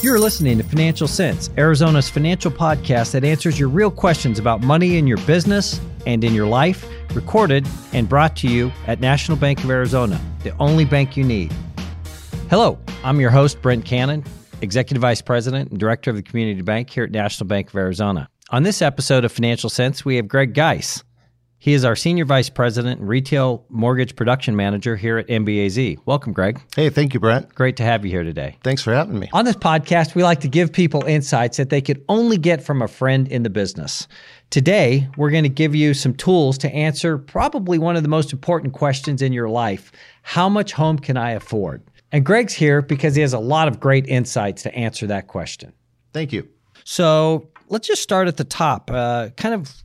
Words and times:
You're 0.00 0.20
listening 0.20 0.58
to 0.58 0.62
Financial 0.64 1.08
Sense, 1.08 1.50
Arizona's 1.58 2.08
financial 2.08 2.52
podcast 2.52 3.10
that 3.10 3.24
answers 3.24 3.58
your 3.58 3.68
real 3.68 3.90
questions 3.90 4.38
about 4.38 4.62
money 4.62 4.96
in 4.96 5.08
your 5.08 5.16
business 5.26 5.80
and 6.06 6.22
in 6.22 6.34
your 6.34 6.46
life, 6.46 6.86
recorded 7.16 7.66
and 7.92 8.08
brought 8.08 8.36
to 8.36 8.48
you 8.48 8.70
at 8.86 9.00
National 9.00 9.36
Bank 9.36 9.64
of 9.64 9.68
Arizona, 9.68 10.20
the 10.44 10.56
only 10.58 10.84
bank 10.84 11.16
you 11.16 11.24
need. 11.24 11.52
Hello, 12.48 12.78
I'm 13.02 13.18
your 13.18 13.30
host, 13.30 13.60
Brent 13.60 13.84
Cannon, 13.84 14.22
Executive 14.62 15.02
Vice 15.02 15.20
President 15.20 15.72
and 15.72 15.80
Director 15.80 16.10
of 16.10 16.16
the 16.16 16.22
Community 16.22 16.62
Bank 16.62 16.90
here 16.90 17.02
at 17.02 17.10
National 17.10 17.48
Bank 17.48 17.68
of 17.68 17.74
Arizona. 17.74 18.28
On 18.50 18.62
this 18.62 18.80
episode 18.80 19.24
of 19.24 19.32
Financial 19.32 19.68
Sense, 19.68 20.04
we 20.04 20.14
have 20.14 20.28
Greg 20.28 20.54
Geis. 20.54 21.02
He 21.60 21.72
is 21.72 21.84
our 21.84 21.96
Senior 21.96 22.24
Vice 22.24 22.48
President 22.48 23.00
and 23.00 23.08
Retail 23.08 23.64
Mortgage 23.68 24.14
Production 24.14 24.54
Manager 24.54 24.94
here 24.94 25.18
at 25.18 25.26
NBAZ. 25.26 25.98
Welcome, 26.06 26.32
Greg. 26.32 26.62
Hey, 26.76 26.88
thank 26.88 27.14
you, 27.14 27.20
Brent. 27.20 27.52
Great 27.52 27.76
to 27.78 27.82
have 27.82 28.04
you 28.04 28.12
here 28.12 28.22
today. 28.22 28.56
Thanks 28.62 28.80
for 28.80 28.94
having 28.94 29.18
me. 29.18 29.28
On 29.32 29.44
this 29.44 29.56
podcast, 29.56 30.14
we 30.14 30.22
like 30.22 30.38
to 30.42 30.48
give 30.48 30.72
people 30.72 31.04
insights 31.04 31.56
that 31.56 31.70
they 31.70 31.80
could 31.80 32.04
only 32.08 32.38
get 32.38 32.62
from 32.62 32.80
a 32.80 32.86
friend 32.86 33.26
in 33.26 33.42
the 33.42 33.50
business. 33.50 34.06
Today, 34.50 35.08
we're 35.16 35.30
going 35.30 35.42
to 35.42 35.48
give 35.48 35.74
you 35.74 35.94
some 35.94 36.14
tools 36.14 36.58
to 36.58 36.72
answer 36.72 37.18
probably 37.18 37.76
one 37.76 37.96
of 37.96 38.04
the 38.04 38.08
most 38.08 38.32
important 38.32 38.72
questions 38.72 39.20
in 39.20 39.32
your 39.32 39.48
life 39.48 39.90
How 40.22 40.48
much 40.48 40.72
home 40.72 40.96
can 40.96 41.16
I 41.16 41.32
afford? 41.32 41.82
And 42.12 42.24
Greg's 42.24 42.54
here 42.54 42.82
because 42.82 43.16
he 43.16 43.22
has 43.22 43.32
a 43.32 43.38
lot 43.40 43.66
of 43.66 43.80
great 43.80 44.06
insights 44.06 44.62
to 44.62 44.74
answer 44.76 45.08
that 45.08 45.26
question. 45.26 45.72
Thank 46.12 46.32
you. 46.32 46.48
So 46.84 47.48
let's 47.68 47.88
just 47.88 48.02
start 48.02 48.28
at 48.28 48.36
the 48.36 48.44
top. 48.44 48.92
Uh, 48.92 49.30
kind 49.30 49.54
of 49.56 49.82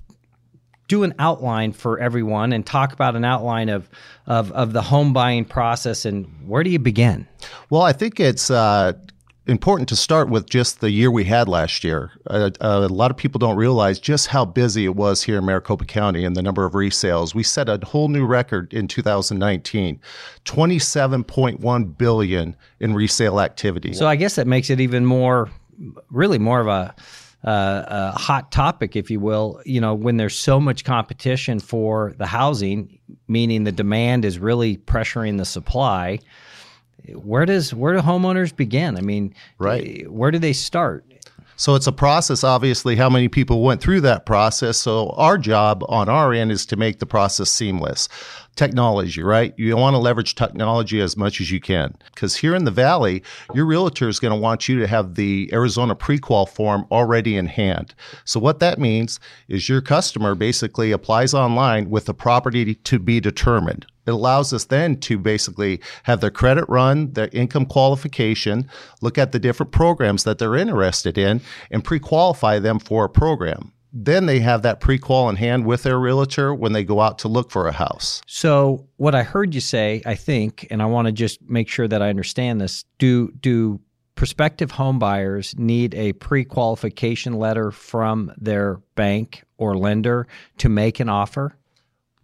do 0.93 1.01
an 1.01 1.15
outline 1.17 1.71
for 1.71 1.97
everyone 1.97 2.53
and 2.53 2.63
talk 2.67 2.93
about 2.93 3.15
an 3.15 3.25
outline 3.25 3.67
of, 3.67 3.89
of, 4.27 4.51
of 4.51 4.73
the 4.73 4.81
home 4.83 5.11
buying 5.11 5.43
process 5.43 6.05
and 6.05 6.27
where 6.45 6.63
do 6.63 6.69
you 6.69 6.77
begin? 6.77 7.27
Well, 7.71 7.81
I 7.81 7.93
think 7.93 8.19
it's 8.19 8.51
uh, 8.51 8.93
important 9.47 9.89
to 9.89 9.95
start 9.95 10.29
with 10.29 10.47
just 10.47 10.81
the 10.81 10.91
year 10.91 11.09
we 11.09 11.23
had 11.23 11.47
last 11.47 11.83
year. 11.83 12.11
Uh, 12.27 12.51
uh, 12.61 12.87
a 12.87 12.93
lot 12.93 13.09
of 13.09 13.17
people 13.17 13.39
don't 13.39 13.55
realize 13.55 13.97
just 13.97 14.27
how 14.27 14.45
busy 14.45 14.85
it 14.85 14.95
was 14.95 15.23
here 15.23 15.39
in 15.39 15.45
Maricopa 15.45 15.85
County 15.85 16.23
and 16.25 16.35
the 16.35 16.43
number 16.43 16.63
of 16.63 16.73
resales. 16.73 17.33
We 17.33 17.41
set 17.41 17.67
a 17.67 17.79
whole 17.83 18.07
new 18.07 18.23
record 18.23 18.71
in 18.71 18.87
2019, 18.87 19.99
27.1 20.45 21.97
billion 21.97 22.55
in 22.79 22.93
resale 22.93 23.41
activity. 23.41 23.93
So 23.93 24.05
I 24.05 24.15
guess 24.15 24.35
that 24.35 24.45
makes 24.45 24.69
it 24.69 24.79
even 24.79 25.07
more, 25.07 25.49
really 26.11 26.37
more 26.37 26.59
of 26.59 26.67
a 26.67 26.93
uh, 27.43 27.83
a 27.87 28.17
hot 28.17 28.51
topic, 28.51 28.95
if 28.95 29.11
you 29.11 29.19
will, 29.19 29.61
you 29.65 29.81
know, 29.81 29.93
when 29.93 30.17
there's 30.17 30.37
so 30.37 30.59
much 30.59 30.85
competition 30.85 31.59
for 31.59 32.13
the 32.17 32.25
housing, 32.25 32.99
meaning 33.27 33.63
the 33.63 33.71
demand 33.71 34.23
is 34.23 34.39
really 34.39 34.77
pressuring 34.77 35.37
the 35.37 35.45
supply. 35.45 36.19
Where 37.15 37.45
does 37.45 37.73
where 37.73 37.93
do 37.93 37.99
homeowners 37.99 38.55
begin? 38.55 38.97
I 38.97 39.01
mean, 39.01 39.35
right. 39.57 40.09
Where 40.09 40.31
do 40.31 40.39
they 40.39 40.53
start? 40.53 41.05
So 41.55 41.75
it's 41.75 41.87
a 41.87 41.91
process, 41.91 42.43
obviously, 42.43 42.95
how 42.95 43.09
many 43.09 43.27
people 43.27 43.61
went 43.61 43.79
through 43.79 44.01
that 44.01 44.25
process. 44.25 44.77
So 44.77 45.09
our 45.11 45.37
job 45.37 45.83
on 45.87 46.09
our 46.09 46.33
end 46.33 46.51
is 46.51 46.65
to 46.67 46.75
make 46.75 46.99
the 46.99 47.05
process 47.05 47.51
seamless 47.51 48.09
technology, 48.55 49.23
right? 49.23 49.53
You 49.57 49.75
want 49.77 49.93
to 49.95 49.99
leverage 49.99 50.35
technology 50.35 50.99
as 51.01 51.17
much 51.17 51.41
as 51.41 51.51
you 51.51 51.59
can. 51.59 51.95
Because 52.13 52.35
here 52.35 52.55
in 52.55 52.65
the 52.65 52.71
Valley, 52.71 53.23
your 53.53 53.65
realtor 53.65 54.07
is 54.07 54.19
going 54.19 54.33
to 54.33 54.39
want 54.39 54.67
you 54.67 54.79
to 54.79 54.87
have 54.87 55.15
the 55.15 55.49
Arizona 55.51 55.95
pre-qual 55.95 56.45
form 56.45 56.85
already 56.91 57.35
in 57.35 57.47
hand. 57.47 57.93
So 58.25 58.39
what 58.39 58.59
that 58.59 58.79
means 58.79 59.19
is 59.47 59.69
your 59.69 59.81
customer 59.81 60.35
basically 60.35 60.91
applies 60.91 61.33
online 61.33 61.89
with 61.89 62.05
the 62.05 62.13
property 62.13 62.75
to 62.75 62.99
be 62.99 63.19
determined. 63.19 63.85
It 64.05 64.11
allows 64.11 64.51
us 64.51 64.65
then 64.65 64.97
to 65.01 65.17
basically 65.17 65.79
have 66.03 66.19
their 66.19 66.29
credit 66.29 66.65
run, 66.67 67.13
their 67.13 67.29
income 67.31 67.65
qualification, 67.65 68.69
look 69.01 69.17
at 69.17 69.31
the 69.31 69.39
different 69.39 69.71
programs 69.71 70.25
that 70.25 70.39
they're 70.39 70.55
interested 70.55 71.17
in, 71.17 71.41
and 71.71 71.83
pre 71.83 71.99
qualify 71.99 72.59
them 72.59 72.79
for 72.79 73.05
a 73.05 73.09
program 73.09 73.71
then 73.93 74.25
they 74.25 74.39
have 74.39 74.63
that 74.63 74.79
pre-qual 74.79 75.29
in 75.29 75.35
hand 75.35 75.65
with 75.65 75.83
their 75.83 75.99
realtor 75.99 76.53
when 76.53 76.73
they 76.73 76.83
go 76.83 76.99
out 76.99 77.19
to 77.19 77.27
look 77.27 77.51
for 77.51 77.67
a 77.67 77.71
house. 77.71 78.21
So 78.25 78.87
what 78.97 79.13
I 79.13 79.21
heard 79.21 79.53
you 79.53 79.61
say, 79.61 80.01
I 80.05 80.15
think, 80.15 80.67
and 80.71 80.81
I 80.81 80.85
want 80.87 81.05
to 81.05 81.11
just 81.11 81.39
make 81.43 81.69
sure 81.69 81.87
that 81.87 82.01
I 82.01 82.09
understand 82.09 82.59
this, 82.59 82.85
do 82.97 83.31
do 83.39 83.79
prospective 84.15 84.71
home 84.71 84.99
buyers 84.99 85.55
need 85.57 85.93
a 85.95 86.13
pre-qualification 86.13 87.33
letter 87.33 87.71
from 87.71 88.31
their 88.37 88.79
bank 88.95 89.43
or 89.57 89.77
lender 89.77 90.27
to 90.57 90.69
make 90.69 90.99
an 90.99 91.09
offer? 91.09 91.55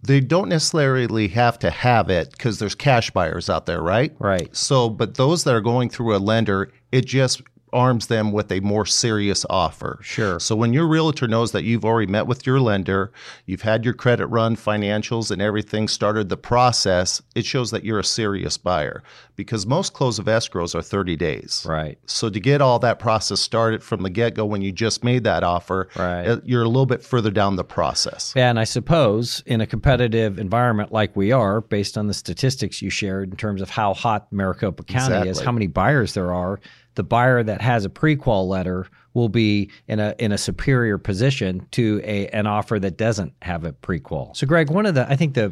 They 0.02 0.22
don't 0.22 0.50
necessarily 0.50 1.28
have 1.30 1.60
to 1.60 1.70
have 1.70 2.10
it 2.10 2.32
because 2.32 2.58
there's 2.58 2.76
cash 2.76 3.12
buyers 3.12 3.50
out 3.50 3.66
there, 3.66 3.82
right? 3.82 4.16
Right. 4.18 4.56
So, 4.56 4.90
but 4.90 5.16
those 5.16 5.44
that 5.44 5.54
are 5.54 5.62
going 5.62 5.90
through 5.90 6.16
a 6.16 6.20
lender, 6.20 6.72
it 6.92 7.06
just 7.06 7.42
arms 7.74 8.08
them 8.08 8.32
with 8.32 8.52
a 8.52 8.60
more 8.62 8.86
serious 8.86 9.46
offer. 9.50 10.00
Sure. 10.02 10.40
So 10.40 10.56
when 10.56 10.74
your 10.74 10.88
realtor 10.88 11.28
knows 11.28 11.52
that 11.52 11.64
you've 11.64 11.86
already 11.86 12.12
met 12.12 12.28
with 12.28 12.46
your 12.46 12.60
lender, 12.60 13.12
you've 13.46 13.62
had 13.62 13.86
your 13.86 13.94
credit 13.94 14.28
run, 14.28 14.56
financials, 14.56 15.32
and 15.32 15.42
everything 15.42 15.88
started 15.88 16.30
the 16.30 16.38
process, 16.38 17.22
it 17.36 17.46
shows 17.46 17.72
that 17.72 17.84
you're 17.84 18.00
a 18.00 18.04
serious 18.04 18.58
buyer 18.58 19.04
because 19.36 19.66
most 19.66 19.94
close 19.94 20.20
of 20.20 20.26
escrows 20.26 20.76
are 20.76 20.82
30 20.82 21.16
days. 21.16 21.66
Right. 21.68 21.98
So 22.06 22.30
to 22.30 22.40
get 22.42 22.62
all 22.62 22.78
that 22.80 23.00
process 23.00 23.40
started 23.40 23.82
from 23.82 24.04
the 24.04 24.10
get 24.10 24.36
go 24.36 24.46
when 24.46 24.62
you 24.62 24.74
just 24.74 25.02
made 25.02 25.24
that 25.24 25.44
offer, 25.44 25.88
right. 25.96 26.26
Uh, 26.26 26.42
you're 26.44 26.64
a 26.64 26.68
little 26.68 26.86
bit 26.86 27.02
further 27.02 27.32
down 27.32 27.56
the 27.56 27.64
process. 27.64 28.34
Yeah, 28.36 28.50
and 28.50 28.60
I 28.60 28.66
suppose 28.66 29.42
in 29.46 29.62
a 29.62 29.66
competitive 29.66 30.40
environment 30.40 30.92
like 30.92 31.16
we 31.16 31.32
are, 31.32 31.62
based 31.62 31.98
on 31.98 32.08
the 32.08 32.14
statistics 32.14 32.82
you 32.82 32.90
shared 32.90 33.32
in 33.32 33.38
terms 33.38 33.62
of 33.62 33.70
how 33.70 33.94
hot 33.94 34.28
Maricopa 34.32 34.84
County 34.84 35.06
exactly. 35.06 35.30
is, 35.30 35.40
how 35.40 35.54
many 35.54 35.68
buyers 35.68 36.14
there 36.16 36.34
are, 36.34 36.60
the 36.96 37.04
buyer 37.04 37.44
that 37.44 37.62
has 37.62 37.86
a 37.86 37.90
pre-qual 37.90 38.48
letter 38.48 38.88
will 39.14 39.30
be 39.30 39.70
in 39.88 40.00
a 40.00 40.16
in 40.20 40.32
a 40.32 40.38
superior 40.38 40.98
position 40.98 41.66
to 41.72 42.02
a 42.04 42.28
an 42.30 42.48
offer 42.48 42.80
that 42.80 42.98
doesn't 42.98 43.34
have 43.42 43.64
a 43.64 43.74
pre-qual. 43.74 44.34
So 44.34 44.46
Greg, 44.48 44.70
one 44.70 44.86
of 44.86 44.96
the 44.96 45.10
I 45.10 45.16
think 45.16 45.34
the 45.34 45.52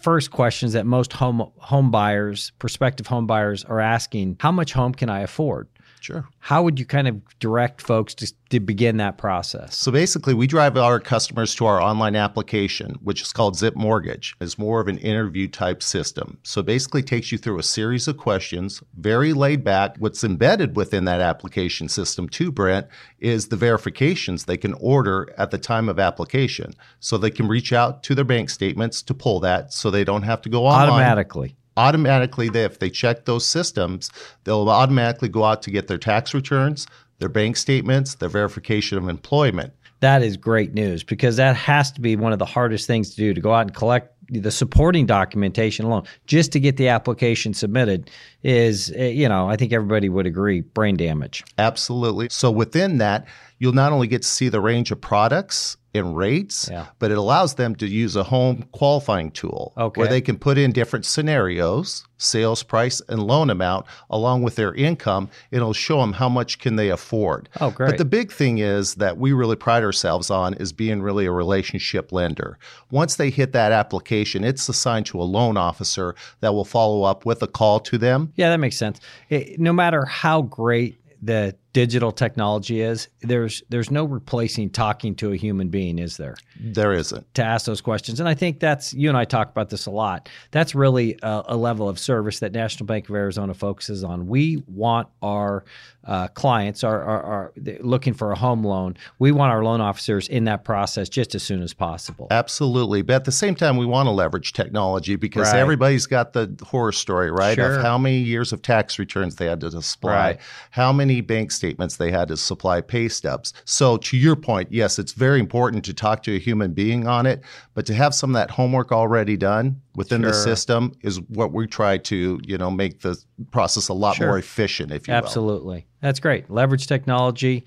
first 0.00 0.30
questions 0.30 0.72
that 0.72 0.86
most 0.86 1.12
home 1.12 1.50
home 1.58 1.90
buyers, 1.90 2.52
prospective 2.58 3.06
home 3.06 3.26
buyers 3.26 3.64
are 3.64 3.80
asking, 3.80 4.36
how 4.40 4.52
much 4.52 4.72
home 4.72 4.92
can 4.92 5.08
I 5.08 5.20
afford? 5.20 5.68
Sure. 6.06 6.28
How 6.38 6.62
would 6.62 6.78
you 6.78 6.86
kind 6.86 7.08
of 7.08 7.20
direct 7.40 7.82
folks 7.82 8.14
to, 8.14 8.32
to 8.50 8.60
begin 8.60 8.98
that 8.98 9.18
process? 9.18 9.74
So 9.74 9.90
basically, 9.90 10.34
we 10.34 10.46
drive 10.46 10.76
our 10.76 11.00
customers 11.00 11.52
to 11.56 11.66
our 11.66 11.82
online 11.82 12.14
application, 12.14 12.92
which 13.02 13.22
is 13.22 13.32
called 13.32 13.56
Zip 13.56 13.74
Mortgage. 13.74 14.36
It's 14.40 14.56
more 14.56 14.80
of 14.80 14.86
an 14.86 14.98
interview 14.98 15.48
type 15.48 15.82
system. 15.82 16.38
So 16.44 16.62
basically, 16.62 17.02
takes 17.02 17.32
you 17.32 17.38
through 17.38 17.58
a 17.58 17.64
series 17.64 18.06
of 18.06 18.18
questions, 18.18 18.84
very 18.96 19.32
laid 19.32 19.64
back. 19.64 19.96
What's 19.98 20.22
embedded 20.22 20.76
within 20.76 21.06
that 21.06 21.20
application 21.20 21.88
system, 21.88 22.28
too, 22.28 22.52
Brent, 22.52 22.86
is 23.18 23.48
the 23.48 23.56
verifications 23.56 24.44
they 24.44 24.56
can 24.56 24.74
order 24.74 25.34
at 25.36 25.50
the 25.50 25.58
time 25.58 25.88
of 25.88 25.98
application. 25.98 26.72
So 27.00 27.18
they 27.18 27.32
can 27.32 27.48
reach 27.48 27.72
out 27.72 28.04
to 28.04 28.14
their 28.14 28.24
bank 28.24 28.50
statements 28.50 29.02
to 29.02 29.12
pull 29.12 29.40
that, 29.40 29.72
so 29.72 29.90
they 29.90 30.04
don't 30.04 30.22
have 30.22 30.40
to 30.42 30.48
go 30.48 30.66
online 30.66 30.88
automatically 30.88 31.56
automatically 31.76 32.48
they, 32.48 32.64
if 32.64 32.78
they 32.78 32.90
check 32.90 33.24
those 33.24 33.46
systems 33.46 34.10
they'll 34.44 34.68
automatically 34.68 35.28
go 35.28 35.44
out 35.44 35.62
to 35.62 35.70
get 35.70 35.88
their 35.88 35.98
tax 35.98 36.34
returns 36.34 36.86
their 37.18 37.28
bank 37.28 37.56
statements 37.56 38.14
their 38.16 38.28
verification 38.28 38.98
of 38.98 39.08
employment. 39.08 39.72
That 40.00 40.22
is 40.22 40.36
great 40.36 40.74
news 40.74 41.02
because 41.02 41.36
that 41.36 41.56
has 41.56 41.90
to 41.92 42.00
be 42.00 42.16
one 42.16 42.32
of 42.32 42.38
the 42.38 42.44
hardest 42.44 42.86
things 42.86 43.10
to 43.10 43.16
do 43.16 43.32
to 43.32 43.40
go 43.40 43.54
out 43.54 43.62
and 43.62 43.74
collect 43.74 44.12
the 44.28 44.50
supporting 44.50 45.06
documentation 45.06 45.86
alone. 45.86 46.02
Just 46.26 46.52
to 46.52 46.60
get 46.60 46.76
the 46.76 46.88
application 46.88 47.54
submitted 47.54 48.10
is 48.42 48.92
eh, 48.96 49.08
you 49.08 49.28
know 49.28 49.48
i 49.48 49.56
think 49.56 49.72
everybody 49.72 50.08
would 50.08 50.26
agree 50.26 50.60
brain 50.60 50.96
damage. 50.96 51.44
Absolutely. 51.58 52.28
So 52.30 52.50
within 52.50 52.98
that 52.98 53.26
you'll 53.58 53.72
not 53.72 53.92
only 53.92 54.06
get 54.06 54.22
to 54.22 54.28
see 54.28 54.48
the 54.48 54.60
range 54.60 54.90
of 54.90 55.00
products 55.00 55.76
and 55.96 56.16
rates, 56.16 56.68
yeah. 56.70 56.86
but 56.98 57.10
it 57.10 57.18
allows 57.18 57.54
them 57.54 57.74
to 57.76 57.86
use 57.86 58.16
a 58.16 58.22
home 58.22 58.64
qualifying 58.72 59.30
tool 59.30 59.72
okay. 59.76 60.00
where 60.00 60.08
they 60.08 60.20
can 60.20 60.38
put 60.38 60.58
in 60.58 60.72
different 60.72 61.04
scenarios, 61.04 62.06
sales 62.18 62.62
price 62.62 63.02
and 63.08 63.22
loan 63.22 63.50
amount 63.50 63.86
along 64.10 64.42
with 64.42 64.56
their 64.56 64.74
income. 64.74 65.28
It'll 65.50 65.72
show 65.72 66.00
them 66.00 66.12
how 66.12 66.28
much 66.28 66.58
can 66.58 66.76
they 66.76 66.90
afford. 66.90 67.48
Oh, 67.60 67.70
great. 67.70 67.90
But 67.90 67.98
the 67.98 68.04
big 68.04 68.32
thing 68.32 68.58
is 68.58 68.94
that 68.96 69.18
we 69.18 69.32
really 69.32 69.56
pride 69.56 69.82
ourselves 69.82 70.30
on 70.30 70.54
is 70.54 70.72
being 70.72 71.02
really 71.02 71.26
a 71.26 71.32
relationship 71.32 72.12
lender. 72.12 72.58
Once 72.90 73.16
they 73.16 73.30
hit 73.30 73.52
that 73.52 73.72
application, 73.72 74.44
it's 74.44 74.68
assigned 74.68 75.06
to 75.06 75.20
a 75.20 75.24
loan 75.24 75.56
officer 75.56 76.14
that 76.40 76.54
will 76.54 76.64
follow 76.64 77.02
up 77.02 77.26
with 77.26 77.42
a 77.42 77.46
call 77.46 77.80
to 77.80 77.98
them. 77.98 78.32
Yeah, 78.36 78.50
that 78.50 78.58
makes 78.58 78.76
sense. 78.76 79.00
It, 79.28 79.60
no 79.60 79.72
matter 79.72 80.04
how 80.04 80.42
great 80.42 81.00
the 81.22 81.56
digital 81.76 82.10
technology 82.10 82.80
is, 82.80 83.08
there's 83.20 83.62
there's 83.68 83.90
no 83.90 84.06
replacing 84.06 84.70
talking 84.70 85.14
to 85.16 85.32
a 85.32 85.36
human 85.36 85.68
being, 85.68 85.98
is 85.98 86.16
there? 86.16 86.34
There 86.58 86.94
isn't. 86.94 87.34
To 87.34 87.44
ask 87.44 87.66
those 87.66 87.82
questions. 87.82 88.18
And 88.18 88.26
I 88.26 88.32
think 88.32 88.60
that's 88.60 88.94
you 88.94 89.10
and 89.10 89.18
I 89.18 89.26
talk 89.26 89.50
about 89.50 89.68
this 89.68 89.84
a 89.84 89.90
lot. 89.90 90.30
That's 90.52 90.74
really 90.74 91.18
a, 91.22 91.42
a 91.48 91.56
level 91.58 91.86
of 91.86 91.98
service 91.98 92.38
that 92.38 92.52
National 92.52 92.86
Bank 92.86 93.10
of 93.10 93.14
Arizona 93.14 93.52
focuses 93.52 94.04
on. 94.04 94.26
We 94.26 94.64
want 94.66 95.08
our 95.20 95.66
uh, 96.06 96.28
clients 96.28 96.82
are, 96.82 97.02
are, 97.02 97.22
are 97.22 97.52
looking 97.80 98.14
for 98.14 98.32
a 98.32 98.36
home 98.36 98.64
loan. 98.64 98.96
We 99.18 99.32
want 99.32 99.52
our 99.52 99.62
loan 99.62 99.82
officers 99.82 100.28
in 100.28 100.44
that 100.44 100.64
process 100.64 101.10
just 101.10 101.34
as 101.34 101.42
soon 101.42 101.60
as 101.62 101.74
possible. 101.74 102.28
Absolutely. 102.30 103.02
But 103.02 103.16
at 103.16 103.24
the 103.24 103.32
same 103.32 103.54
time, 103.54 103.76
we 103.76 103.84
want 103.84 104.06
to 104.06 104.12
leverage 104.12 104.52
technology 104.54 105.16
because 105.16 105.52
right. 105.52 105.58
everybody's 105.58 106.06
got 106.06 106.32
the 106.32 106.56
horror 106.64 106.92
story, 106.92 107.30
right? 107.30 107.56
Sure. 107.56 107.76
Of 107.76 107.82
how 107.82 107.98
many 107.98 108.18
years 108.18 108.52
of 108.52 108.62
tax 108.62 108.98
returns 108.98 109.36
they 109.36 109.46
had 109.46 109.60
to 109.60 109.68
display, 109.68 110.12
right. 110.12 110.40
how 110.70 110.92
many 110.92 111.20
bank 111.20 111.50
statements 111.66 111.96
they 111.96 112.10
had 112.10 112.28
to 112.28 112.36
supply 112.36 112.80
pay 112.80 113.08
stubs. 113.08 113.52
So, 113.64 113.96
to 113.98 114.16
your 114.16 114.36
point, 114.36 114.68
yes, 114.70 114.98
it's 114.98 115.12
very 115.12 115.40
important 115.40 115.84
to 115.86 115.94
talk 115.94 116.22
to 116.24 116.36
a 116.36 116.38
human 116.38 116.72
being 116.72 117.06
on 117.08 117.26
it, 117.26 117.42
but 117.74 117.86
to 117.86 117.94
have 117.94 118.14
some 118.14 118.30
of 118.30 118.34
that 118.34 118.50
homework 118.50 118.92
already 118.92 119.36
done 119.36 119.80
within 119.96 120.22
Sure. 120.22 120.30
the 120.30 120.34
system 120.36 120.92
is 121.02 121.20
what 121.28 121.52
we 121.52 121.66
try 121.66 121.98
to, 121.98 122.40
you 122.44 122.56
know, 122.58 122.70
make 122.70 123.00
the 123.00 123.16
process 123.50 123.88
a 123.88 123.92
lot 123.92 124.16
Sure. 124.16 124.28
more 124.28 124.38
efficient, 124.38 124.92
if 124.92 125.08
you 125.08 125.12
will. 125.12 125.18
Absolutely. 125.18 125.86
That's 126.00 126.20
great. 126.20 126.48
Leverage 126.50 126.86
technology 126.86 127.64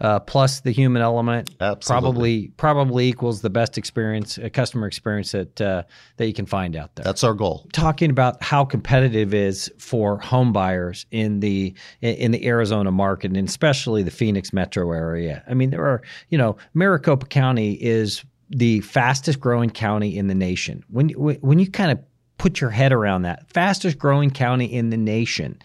uh, 0.00 0.20
plus 0.20 0.60
the 0.60 0.70
human 0.70 1.02
element 1.02 1.50
Absolutely. 1.60 1.78
probably 1.86 2.48
probably 2.56 3.08
equals 3.08 3.40
the 3.40 3.50
best 3.50 3.78
experience, 3.78 4.38
a 4.38 4.50
customer 4.50 4.86
experience 4.86 5.32
that 5.32 5.60
uh, 5.60 5.82
that 6.16 6.26
you 6.26 6.32
can 6.32 6.46
find 6.46 6.76
out 6.76 6.94
there. 6.96 7.04
That's 7.04 7.24
our 7.24 7.34
goal. 7.34 7.66
talking 7.72 8.10
about 8.10 8.42
how 8.42 8.64
competitive 8.64 9.34
is 9.34 9.72
for 9.78 10.18
home 10.18 10.52
buyers 10.52 11.06
in 11.10 11.40
the 11.40 11.74
in 12.00 12.32
the 12.32 12.46
Arizona 12.46 12.90
market 12.90 13.36
and 13.36 13.48
especially 13.48 14.02
the 14.02 14.10
Phoenix 14.10 14.52
metro 14.52 14.92
area. 14.92 15.42
I 15.48 15.54
mean, 15.54 15.70
there 15.70 15.84
are 15.84 16.02
you 16.28 16.38
know 16.38 16.56
Maricopa 16.74 17.26
County 17.26 17.72
is 17.74 18.24
the 18.50 18.80
fastest 18.80 19.40
growing 19.40 19.70
county 19.70 20.16
in 20.16 20.26
the 20.26 20.34
nation. 20.34 20.84
When 20.88 21.10
when 21.10 21.58
you 21.58 21.70
kind 21.70 21.90
of 21.90 21.98
put 22.38 22.60
your 22.60 22.70
head 22.70 22.92
around 22.92 23.22
that, 23.22 23.48
fastest 23.50 23.98
growing 23.98 24.30
county 24.30 24.66
in 24.66 24.90
the 24.90 24.96
nation. 24.96 25.60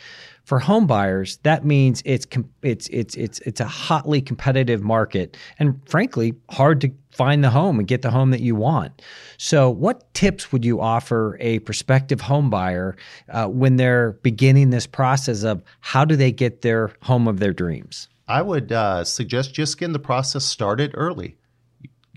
For 0.49 0.57
home 0.57 0.87
buyers, 0.87 1.37
that 1.43 1.63
means 1.63 2.01
it's 2.05 2.25
it's 2.63 2.87
it's 2.87 3.13
it's 3.13 3.37
it's 3.41 3.61
a 3.61 3.67
hotly 3.67 4.19
competitive 4.19 4.81
market, 4.81 5.37
and 5.59 5.79
frankly, 5.87 6.33
hard 6.49 6.81
to 6.81 6.91
find 7.11 7.43
the 7.43 7.51
home 7.51 7.77
and 7.77 7.87
get 7.87 8.01
the 8.01 8.09
home 8.09 8.31
that 8.31 8.41
you 8.41 8.55
want. 8.55 8.99
So, 9.37 9.69
what 9.69 10.11
tips 10.15 10.51
would 10.51 10.65
you 10.65 10.81
offer 10.81 11.37
a 11.39 11.59
prospective 11.59 12.21
home 12.21 12.49
buyer 12.49 12.95
uh, 13.29 13.45
when 13.45 13.75
they're 13.75 14.13
beginning 14.23 14.71
this 14.71 14.87
process 14.87 15.43
of 15.43 15.61
how 15.81 16.03
do 16.03 16.15
they 16.15 16.31
get 16.31 16.63
their 16.63 16.93
home 17.03 17.27
of 17.27 17.37
their 17.37 17.53
dreams? 17.53 18.09
I 18.27 18.41
would 18.41 18.71
uh, 18.71 19.03
suggest 19.03 19.53
just 19.53 19.77
getting 19.77 19.93
the 19.93 19.99
process 19.99 20.45
started 20.45 20.95
early. 20.95 21.37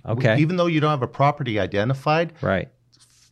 Okay, 0.06 0.38
Even 0.38 0.56
though 0.56 0.68
you 0.68 0.80
don't 0.80 0.88
have 0.88 1.02
a 1.02 1.06
property 1.06 1.60
identified, 1.60 2.32
right, 2.40 2.70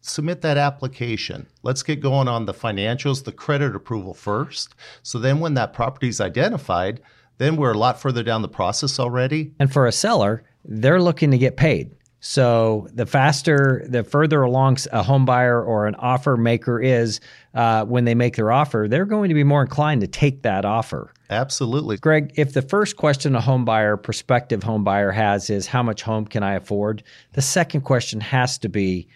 submit 0.01 0.41
that 0.43 0.57
application. 0.57 1.47
Let's 1.63 1.83
get 1.83 2.01
going 2.01 2.29
on 2.29 2.47
the 2.47 2.55
financials, 2.55 3.25
the 3.25 3.33
credit 3.33 3.75
approval 3.75 4.15
first. 4.15 4.75
So 5.03 5.19
then 5.19 5.41
when 5.41 5.55
that 5.55 5.73
property 5.73 6.09
is 6.09 6.21
identified, 6.21 7.01
then 7.39 7.57
we're 7.57 7.73
a 7.73 7.79
lot 7.79 8.01
further 8.01 8.23
down 8.23 8.43
the 8.43 8.49
process 8.49 8.99
already. 8.99 9.53
and 9.59 9.73
for 9.73 9.87
a 9.87 9.93
seller, 9.93 10.43
they're 10.65 11.01
looking 11.01 11.31
to 11.31 11.39
get 11.39 11.57
paid. 11.57 11.91
So 12.21 12.87
the 12.93 13.07
faster, 13.07 13.83
the 13.89 14.05
further 14.05 14.43
along 14.43 14.77
a 14.93 15.03
home 15.03 15.25
buyer 15.25 15.63
or 15.63 15.87
an 15.87 15.95
offer 15.95 16.37
maker 16.37 16.79
is 16.79 17.19
uh, 17.55 17.87
when 17.87 18.05
they 18.05 18.15
make 18.15 18.37
their 18.37 18.53
offer, 18.53 18.87
they're 18.89 19.07
going 19.07 19.31
to 19.31 19.35
be 19.35 19.43
more 19.43 19.63
inclined 19.63 20.03
to 20.03 20.07
take 20.07 20.43
that 20.43 20.67
offer. 20.67 21.15
Absolutely. 21.31 21.97
Greg, 21.97 22.33
if 22.37 22.53
the 22.53 22.61
first 22.61 22.97
question 22.99 23.35
a 23.35 23.41
home 23.41 23.65
buyer, 23.65 23.97
prospective 23.97 24.63
home 24.63 24.85
buyer 24.85 25.11
has 25.13 25.49
is 25.49 25.67
how 25.67 25.83
much 25.83 26.03
home 26.03 26.27
can 26.27 26.43
I 26.43 26.55
afford? 26.55 27.03
The 27.33 27.43
second 27.43 27.83
question 27.83 28.21
has 28.21 28.59
to 28.59 28.69
be 28.69 29.09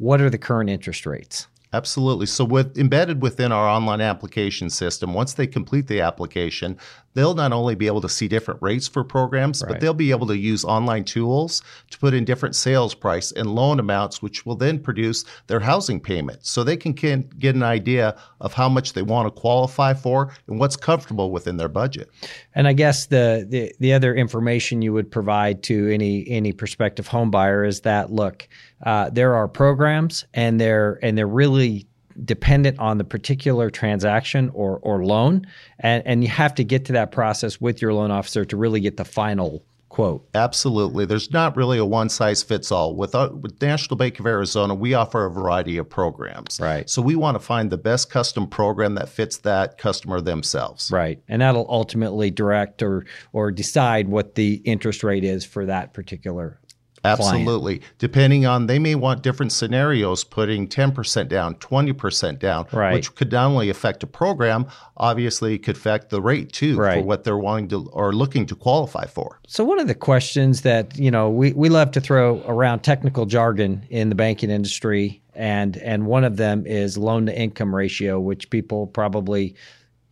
what 0.00 0.20
are 0.22 0.30
the 0.30 0.38
current 0.38 0.70
interest 0.70 1.04
rates? 1.04 1.46
Absolutely. 1.74 2.24
So 2.26 2.42
with 2.44 2.76
embedded 2.76 3.22
within 3.22 3.52
our 3.52 3.68
online 3.68 4.00
application 4.00 4.70
system, 4.70 5.12
once 5.12 5.34
they 5.34 5.46
complete 5.46 5.86
the 5.86 6.00
application, 6.00 6.78
they'll 7.14 7.34
not 7.34 7.52
only 7.52 7.74
be 7.74 7.86
able 7.86 8.00
to 8.00 8.08
see 8.08 8.28
different 8.28 8.60
rates 8.62 8.86
for 8.88 9.02
programs, 9.02 9.62
Right. 9.62 9.72
but 9.72 9.80
they'll 9.80 9.94
be 9.94 10.10
able 10.10 10.26
to 10.28 10.36
use 10.36 10.64
online 10.64 11.04
tools 11.04 11.62
to 11.90 11.98
put 11.98 12.14
in 12.14 12.24
different 12.24 12.54
sales 12.54 12.94
price 12.94 13.32
and 13.32 13.54
loan 13.54 13.80
amounts, 13.80 14.22
which 14.22 14.46
will 14.46 14.56
then 14.56 14.78
produce 14.78 15.24
their 15.46 15.60
housing 15.60 16.00
payment. 16.00 16.38
So 16.42 16.62
they 16.64 16.76
can, 16.76 16.92
get 17.38 17.54
an 17.54 17.62
idea 17.62 18.16
of 18.40 18.52
how 18.52 18.68
much 18.68 18.92
they 18.92 19.02
want 19.02 19.26
to 19.26 19.40
qualify 19.40 19.94
for 19.94 20.32
and 20.48 20.58
what's 20.58 20.76
comfortable 20.76 21.30
within 21.30 21.56
their 21.56 21.68
budget. 21.68 22.10
And 22.54 22.68
I 22.68 22.72
guess 22.72 23.06
the, 23.06 23.46
the 23.48 23.72
the 23.78 23.92
other 23.92 24.14
information 24.14 24.82
you 24.82 24.92
would 24.92 25.10
provide 25.10 25.62
to 25.64 25.92
any 25.92 26.28
any 26.28 26.52
prospective 26.52 27.06
home 27.06 27.30
buyer 27.30 27.64
is 27.64 27.80
that 27.82 28.12
look, 28.12 28.48
uh, 28.84 29.10
there 29.10 29.34
are 29.34 29.48
programs 29.48 30.24
and 30.34 30.60
they're 30.60 30.98
and 31.02 31.16
they're 31.16 31.26
really 31.26 31.86
dependent 32.24 32.78
on 32.78 32.98
the 32.98 33.04
particular 33.04 33.70
transaction 33.70 34.50
or 34.54 34.78
or 34.82 35.04
loan, 35.04 35.46
and 35.78 36.02
and 36.06 36.22
you 36.22 36.30
have 36.30 36.54
to 36.56 36.64
get 36.64 36.84
to 36.86 36.92
that 36.92 37.12
process 37.12 37.60
with 37.60 37.80
your 37.80 37.92
loan 37.94 38.10
officer 38.10 38.44
to 38.44 38.56
really 38.56 38.80
get 38.80 38.96
the 38.96 39.04
final 39.04 39.62
quote. 39.90 40.26
Absolutely. 40.34 41.04
There's 41.04 41.30
not 41.30 41.56
really 41.56 41.76
a 41.76 41.84
one 41.84 42.08
size 42.08 42.42
fits 42.42 42.72
all. 42.72 42.94
With, 42.94 43.14
uh, 43.14 43.30
with 43.38 43.60
National 43.60 43.96
Bank 43.96 44.18
of 44.18 44.26
Arizona, 44.26 44.74
we 44.74 44.94
offer 44.94 45.26
a 45.26 45.30
variety 45.30 45.76
of 45.76 45.90
programs. 45.90 46.58
Right. 46.60 46.88
So 46.88 47.02
we 47.02 47.16
want 47.16 47.34
to 47.34 47.40
find 47.40 47.70
the 47.70 47.76
best 47.76 48.08
custom 48.08 48.46
program 48.46 48.94
that 48.94 49.08
fits 49.08 49.38
that 49.38 49.76
customer 49.76 50.20
themselves. 50.20 50.90
Right, 50.90 51.20
and 51.28 51.42
that'll 51.42 51.66
ultimately 51.68 52.30
direct 52.30 52.82
or 52.82 53.04
or 53.32 53.50
decide 53.50 54.08
what 54.08 54.36
the 54.36 54.54
interest 54.64 55.02
rate 55.02 55.24
is 55.24 55.44
for 55.44 55.66
that 55.66 55.92
particular. 55.92 56.59
Absolutely. 57.04 57.80
Depending 57.98 58.46
on, 58.46 58.66
they 58.66 58.78
may 58.78 58.94
want 58.94 59.22
different 59.22 59.52
scenarios, 59.52 60.24
putting 60.24 60.68
10% 60.68 61.28
down, 61.28 61.54
20% 61.56 62.38
down, 62.38 62.66
Right. 62.72 62.94
which 62.94 63.14
could 63.14 63.32
not 63.32 63.46
only 63.46 63.70
affect 63.70 64.02
a 64.02 64.06
program, 64.06 64.66
obviously 64.96 65.58
could 65.58 65.76
affect 65.76 66.10
the 66.10 66.20
rate 66.20 66.52
too 66.52 66.76
for 66.76 67.00
what 67.02 67.24
they're 67.24 67.38
wanting 67.38 67.68
to 67.68 67.88
or 67.92 68.12
looking 68.12 68.46
to 68.46 68.54
qualify 68.54 69.06
for. 69.06 69.40
So 69.46 69.64
one 69.64 69.78
of 69.78 69.88
the 69.88 69.94
questions 69.94 70.60
that 70.62 70.98
you 70.98 71.10
know 71.10 71.30
we, 71.30 71.52
we 71.52 71.68
love 71.68 71.90
to 71.92 72.00
throw 72.00 72.42
around 72.46 72.80
technical 72.80 73.26
jargon 73.26 73.84
in 73.88 74.10
the 74.10 74.14
banking 74.14 74.50
industry, 74.50 75.22
and 75.34 75.78
and 75.78 76.06
one 76.06 76.24
of 76.24 76.36
them 76.36 76.66
is 76.66 76.98
loan 76.98 77.26
to 77.26 77.36
income 77.38 77.74
ratio, 77.74 78.20
which 78.20 78.50
people 78.50 78.86
probably 78.86 79.54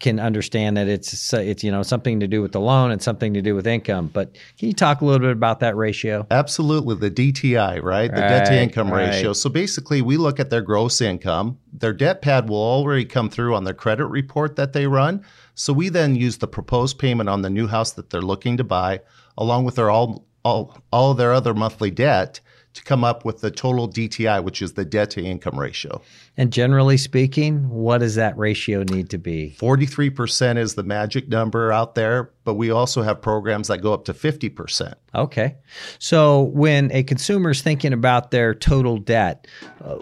can 0.01 0.21
understand 0.21 0.77
that 0.77 0.87
it's 0.87 1.33
it's 1.33 1.65
you 1.65 1.71
know 1.71 1.83
something 1.83 2.21
to 2.21 2.29
do 2.29 2.41
with 2.41 2.53
the 2.53 2.61
loan 2.61 2.91
and 2.91 3.03
something 3.03 3.35
to 3.35 3.43
do 3.43 3.55
with 3.55 3.67
income. 3.67 4.09
But 4.13 4.35
can 4.59 4.69
you 4.69 4.75
talk 4.75 5.01
a 5.01 5.05
little 5.05 5.21
bit 5.21 5.33
about 5.33 5.61
that 5.61 5.77
ratio? 5.77 6.27
Absolutely. 6.31 6.97
The 6.97 7.11
DTI, 7.11 7.83
right? 7.83 8.11
The 8.11 8.21
debt 8.21 8.47
to 8.47 8.63
income 8.63 8.91
right. 8.93 9.09
ratio. 9.09 9.33
So 9.33 9.51
basically, 9.51 10.03
we 10.03 10.17
look 10.17 10.39
at 10.39 10.51
their 10.51 10.63
gross 10.63 11.01
income. 11.01 11.59
Their 11.73 11.93
debt 11.93 12.23
pad 12.23 12.49
will 12.49 12.57
already 12.57 13.05
come 13.05 13.29
through 13.31 13.55
on 13.55 13.65
their 13.65 13.75
credit 13.75 14.07
report 14.07 14.57
that 14.57 14.73
they 14.73 14.87
run. 14.87 15.25
So 15.55 15.73
we 15.73 15.89
then 15.89 16.15
use 16.15 16.39
the 16.39 16.49
proposed 16.49 16.99
payment 16.99 17.29
on 17.29 17.43
the 17.43 17.51
new 17.51 17.67
house 17.67 17.93
that 17.93 18.11
they're 18.11 18.23
looking 18.23 18.57
to 18.59 18.65
buy, 18.65 19.01
along 19.37 19.65
with 19.65 19.75
their 19.75 19.91
all, 19.91 20.25
all, 20.45 20.79
all 20.93 21.15
their 21.15 21.33
other 21.33 21.53
monthly 21.53 21.91
debt 21.91 22.41
to 22.75 22.83
come 22.85 23.05
up 23.05 23.25
with 23.25 23.41
the 23.41 23.51
total 23.51 23.89
DTI, 23.89 24.43
which 24.43 24.63
is 24.63 24.75
the 24.75 24.85
debt 24.85 25.11
to 25.11 25.23
income 25.23 25.59
ratio. 25.59 26.01
And 26.37 26.53
generally 26.53 26.97
speaking, 26.97 27.69
what 27.69 27.99
does 27.99 28.15
that 28.15 28.37
ratio 28.39 28.83
need 28.83 29.11
to 29.11 29.19
be? 29.19 29.57
43% 29.59 30.59
is 30.59 30.75
the 30.75 30.83
magic 30.83 31.29
number 31.29 31.73
out 31.73 31.95
there, 31.95 32.31
but 32.45 32.55
we 32.55 32.71
also 32.71 33.03
have 33.03 33.21
programs 33.21 33.69
that 33.69 33.79
go 33.79 33.93
up 33.93 34.05
to 34.05 34.13
50%. 34.13 34.95
Okay. 35.15 35.57
So 35.99 36.43
when 36.43 36.93
a 36.93 37.03
consumer 37.03 37.51
is 37.51 37.63
thinking 37.63 37.93
about 37.93 38.31
their 38.31 38.55
total 38.55 38.99
debt, 38.99 39.47
uh, 39.85 39.99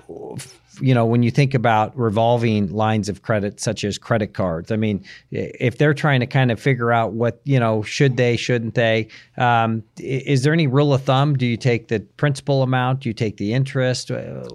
you 0.80 0.94
know, 0.94 1.06
when 1.06 1.22
you 1.22 1.30
think 1.30 1.54
about 1.54 1.96
revolving 1.96 2.72
lines 2.72 3.08
of 3.08 3.22
credit, 3.22 3.60
such 3.60 3.84
as 3.84 3.98
credit 3.98 4.34
cards, 4.34 4.70
I 4.70 4.76
mean, 4.76 5.04
if 5.30 5.78
they're 5.78 5.94
trying 5.94 6.20
to 6.20 6.26
kind 6.26 6.50
of 6.50 6.60
figure 6.60 6.92
out 6.92 7.12
what, 7.12 7.40
you 7.44 7.58
know, 7.58 7.82
should 7.82 8.16
they, 8.16 8.36
shouldn't 8.36 8.74
they, 8.74 9.08
um, 9.38 9.82
is 9.98 10.42
there 10.42 10.52
any 10.52 10.66
rule 10.66 10.92
of 10.94 11.02
thumb? 11.02 11.36
Do 11.36 11.46
you 11.46 11.56
take 11.56 11.88
the 11.88 12.00
principal 12.16 12.62
amount? 12.62 13.00
Do 13.00 13.08
you 13.08 13.14
take 13.14 13.36
the 13.36 13.54
interest? 13.54 14.10
Uh, 14.10 14.48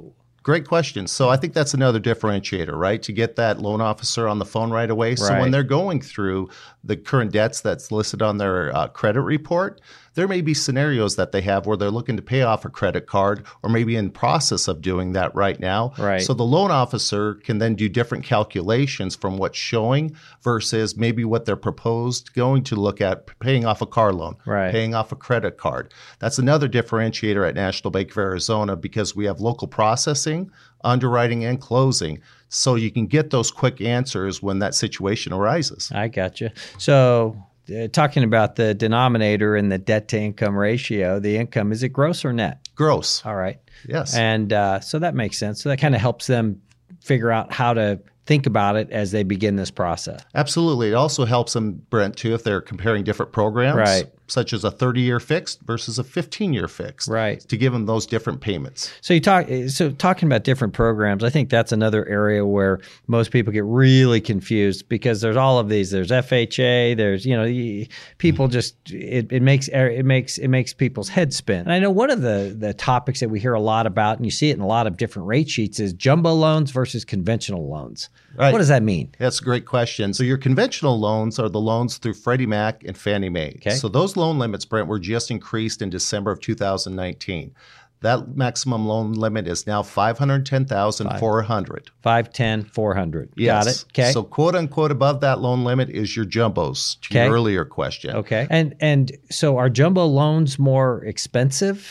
Great 0.43 0.67
question. 0.67 1.05
So 1.05 1.29
I 1.29 1.37
think 1.37 1.53
that's 1.53 1.75
another 1.75 1.99
differentiator, 1.99 2.73
right? 2.73 3.03
To 3.03 3.11
get 3.11 3.35
that 3.35 3.59
loan 3.61 3.79
officer 3.79 4.27
on 4.27 4.39
the 4.39 4.45
phone 4.45 4.71
right 4.71 4.89
away. 4.89 5.15
So 5.15 5.27
Right. 5.29 5.39
when 5.39 5.51
they're 5.51 5.61
going 5.61 6.01
through 6.01 6.49
the 6.83 6.97
current 6.97 7.31
debts 7.31 7.61
that's 7.61 7.91
listed 7.91 8.23
on 8.23 8.37
their 8.37 8.75
uh, 8.75 8.87
credit 8.87 9.21
report, 9.21 9.81
there 10.13 10.27
may 10.27 10.41
be 10.41 10.53
scenarios 10.53 11.15
that 11.15 11.31
they 11.31 11.41
have 11.41 11.65
where 11.65 11.77
they're 11.77 11.91
looking 11.91 12.17
to 12.17 12.21
pay 12.21 12.41
off 12.41 12.65
a 12.65 12.69
credit 12.69 13.07
card 13.07 13.45
or 13.63 13.69
maybe 13.69 13.95
in 13.95 14.09
process 14.09 14.67
of 14.67 14.81
doing 14.81 15.13
that 15.13 15.33
right 15.33 15.59
now. 15.59 15.93
Right. 15.97 16.21
So 16.21 16.33
the 16.33 16.43
loan 16.43 16.71
officer 16.71 17.35
can 17.35 17.59
then 17.59 17.75
do 17.75 17.87
different 17.87 18.23
calculations 18.23 19.15
from 19.15 19.37
what's 19.37 19.57
showing 19.57 20.15
versus 20.43 20.97
maybe 20.97 21.23
what 21.23 21.45
they're 21.45 21.55
proposed 21.55 22.33
going 22.33 22.63
to 22.65 22.75
look 22.75 22.99
at 22.99 23.39
paying 23.39 23.65
off 23.65 23.81
a 23.81 23.85
car 23.85 24.11
loan, 24.11 24.35
Right. 24.45 24.71
paying 24.71 24.93
off 24.93 25.11
a 25.11 25.15
credit 25.15 25.57
card. 25.57 25.93
That's 26.19 26.39
another 26.39 26.67
differentiator 26.67 27.47
at 27.47 27.55
National 27.55 27.91
Bank 27.91 28.11
of 28.11 28.17
Arizona 28.17 28.75
because 28.75 29.15
we 29.15 29.25
have 29.25 29.39
local 29.39 29.67
processing, 29.67 30.51
underwriting, 30.83 31.45
and 31.45 31.59
closing. 31.61 32.19
So 32.49 32.75
you 32.75 32.91
can 32.91 33.07
get 33.07 33.29
those 33.29 33.49
quick 33.49 33.79
answers 33.79 34.41
when 34.41 34.59
that 34.59 34.75
situation 34.75 35.31
arises. 35.31 35.89
I 35.93 36.09
gotcha. 36.09 36.51
So, 36.77 37.41
uh, 37.73 37.87
talking 37.87 38.23
about 38.23 38.55
the 38.55 38.73
denominator 38.73 39.55
and 39.55 39.71
the 39.71 39.77
debt 39.77 40.07
to 40.09 40.19
income 40.19 40.55
ratio, 40.55 41.19
the 41.19 41.37
income 41.37 41.71
is 41.71 41.83
it 41.83 41.89
gross 41.89 42.25
or 42.25 42.33
net? 42.33 42.67
Gross. 42.75 43.25
All 43.25 43.35
right. 43.35 43.59
Yes. 43.87 44.15
And 44.15 44.51
uh, 44.53 44.79
so 44.79 44.99
that 44.99 45.15
makes 45.15 45.37
sense. 45.37 45.61
So 45.61 45.69
that 45.69 45.77
kind 45.77 45.95
of 45.95 46.01
helps 46.01 46.27
them 46.27 46.61
figure 47.01 47.31
out 47.31 47.53
how 47.53 47.73
to 47.73 47.99
think 48.25 48.45
about 48.45 48.75
it 48.75 48.89
as 48.91 49.11
they 49.11 49.23
begin 49.23 49.55
this 49.55 49.71
process. 49.71 50.21
Absolutely. 50.35 50.89
It 50.89 50.93
also 50.93 51.25
helps 51.25 51.53
them, 51.53 51.81
Brent, 51.89 52.17
too, 52.17 52.33
if 52.33 52.43
they're 52.43 52.61
comparing 52.61 53.03
different 53.03 53.31
programs. 53.31 53.77
Right. 53.77 54.11
Such 54.31 54.53
as 54.53 54.63
a 54.63 54.71
30 54.71 55.01
year 55.01 55.19
fixed 55.19 55.61
versus 55.61 56.00
a 56.00 56.03
15 56.03 56.53
year 56.53 56.67
fixed. 56.67 57.07
Right. 57.07 57.39
To 57.41 57.57
give 57.57 57.73
them 57.73 57.85
those 57.85 58.05
different 58.05 58.41
payments. 58.41 58.91
So 59.01 59.13
you 59.13 59.19
talk 59.19 59.47
so 59.67 59.91
talking 59.91 60.27
about 60.27 60.43
different 60.43 60.73
programs, 60.73 61.23
I 61.23 61.29
think 61.29 61.50
that's 61.50 61.71
another 61.71 62.07
area 62.07 62.45
where 62.45 62.79
most 63.07 63.31
people 63.31 63.51
get 63.51 63.65
really 63.65 64.21
confused 64.21 64.88
because 64.88 65.21
there's 65.21 65.38
all 65.38 65.59
of 65.59 65.69
these. 65.69 65.91
There's 65.91 66.09
FHA, 66.09 66.97
there's 66.97 67.25
you 67.25 67.35
know 67.35 67.85
people 68.17 68.45
mm-hmm. 68.45 68.53
just 68.53 68.75
it, 68.91 69.31
it 69.31 69.41
makes 69.41 69.67
it 69.67 70.03
makes 70.03 70.38
it 70.38 70.47
makes 70.47 70.73
people's 70.73 71.09
heads 71.09 71.35
spin. 71.35 71.61
And 71.61 71.73
I 71.73 71.79
know 71.79 71.91
one 71.91 72.09
of 72.09 72.21
the 72.21 72.55
the 72.57 72.73
topics 72.73 73.19
that 73.19 73.29
we 73.29 73.39
hear 73.39 73.53
a 73.53 73.61
lot 73.61 73.85
about 73.85 74.17
and 74.17 74.25
you 74.25 74.31
see 74.31 74.50
it 74.50 74.55
in 74.55 74.61
a 74.61 74.67
lot 74.67 74.88
of 74.88 74.97
different 74.97 75.27
rate 75.27 75.50
sheets 75.50 75.79
is 75.79 75.93
jumbo 75.93 76.33
loans 76.33 76.71
versus 76.71 77.03
conventional 77.03 77.69
loans. 77.69 78.09
Right. 78.38 78.51
What 78.51 78.59
does 78.59 78.67
that 78.69 78.83
mean? 78.83 79.13
That's 79.19 79.41
a 79.41 79.43
great 79.43 79.65
question. 79.65 80.13
So 80.13 80.23
your 80.23 80.38
conventional 80.38 81.00
loans 81.00 81.39
are 81.39 81.50
the 81.50 81.59
loans 81.59 81.97
through 81.97 82.13
Freddie 82.13 82.45
Mac 82.45 82.83
and 82.83 82.97
Fannie 82.97 83.29
Mae. 83.29 83.53
Okay. 83.57 83.71
So 83.71 83.88
those 83.88 84.15
loan 84.15 84.39
limits, 84.39 84.65
Brent, 84.65 84.88
were 84.88 85.00
just 85.00 85.31
increased 85.31 85.81
in 85.81 85.89
December 85.89 86.31
of 86.31 86.39
2019. 86.39 87.53
That 88.01 88.35
maximum 88.35 88.88
loan 88.88 89.13
limit 89.13 89.47
is 89.47 89.67
now 89.67 89.83
510,400. 89.83 91.91
510, 92.01 92.63
400. 92.63 93.29
Yes. 93.35 93.65
Got 93.65 93.71
it. 93.71 93.85
Okay. 93.91 94.11
So 94.11 94.23
quote 94.23 94.55
unquote 94.55 94.91
above 94.91 95.21
that 95.21 95.39
loan 95.39 95.63
limit 95.63 95.89
is 95.89 96.15
your 96.15 96.25
jumbos 96.25 97.00
to 97.01 97.13
Okay. 97.13 97.25
your 97.25 97.33
earlier 97.35 97.65
question. 97.65 98.15
Okay. 98.15 98.47
And 98.50 98.75
and 98.79 99.11
so 99.29 99.57
are 99.57 99.69
jumbo 99.69 100.05
loans 100.05 100.57
more 100.57 101.03
expensive 101.05 101.81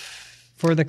for 0.56 0.74
the 0.74 0.86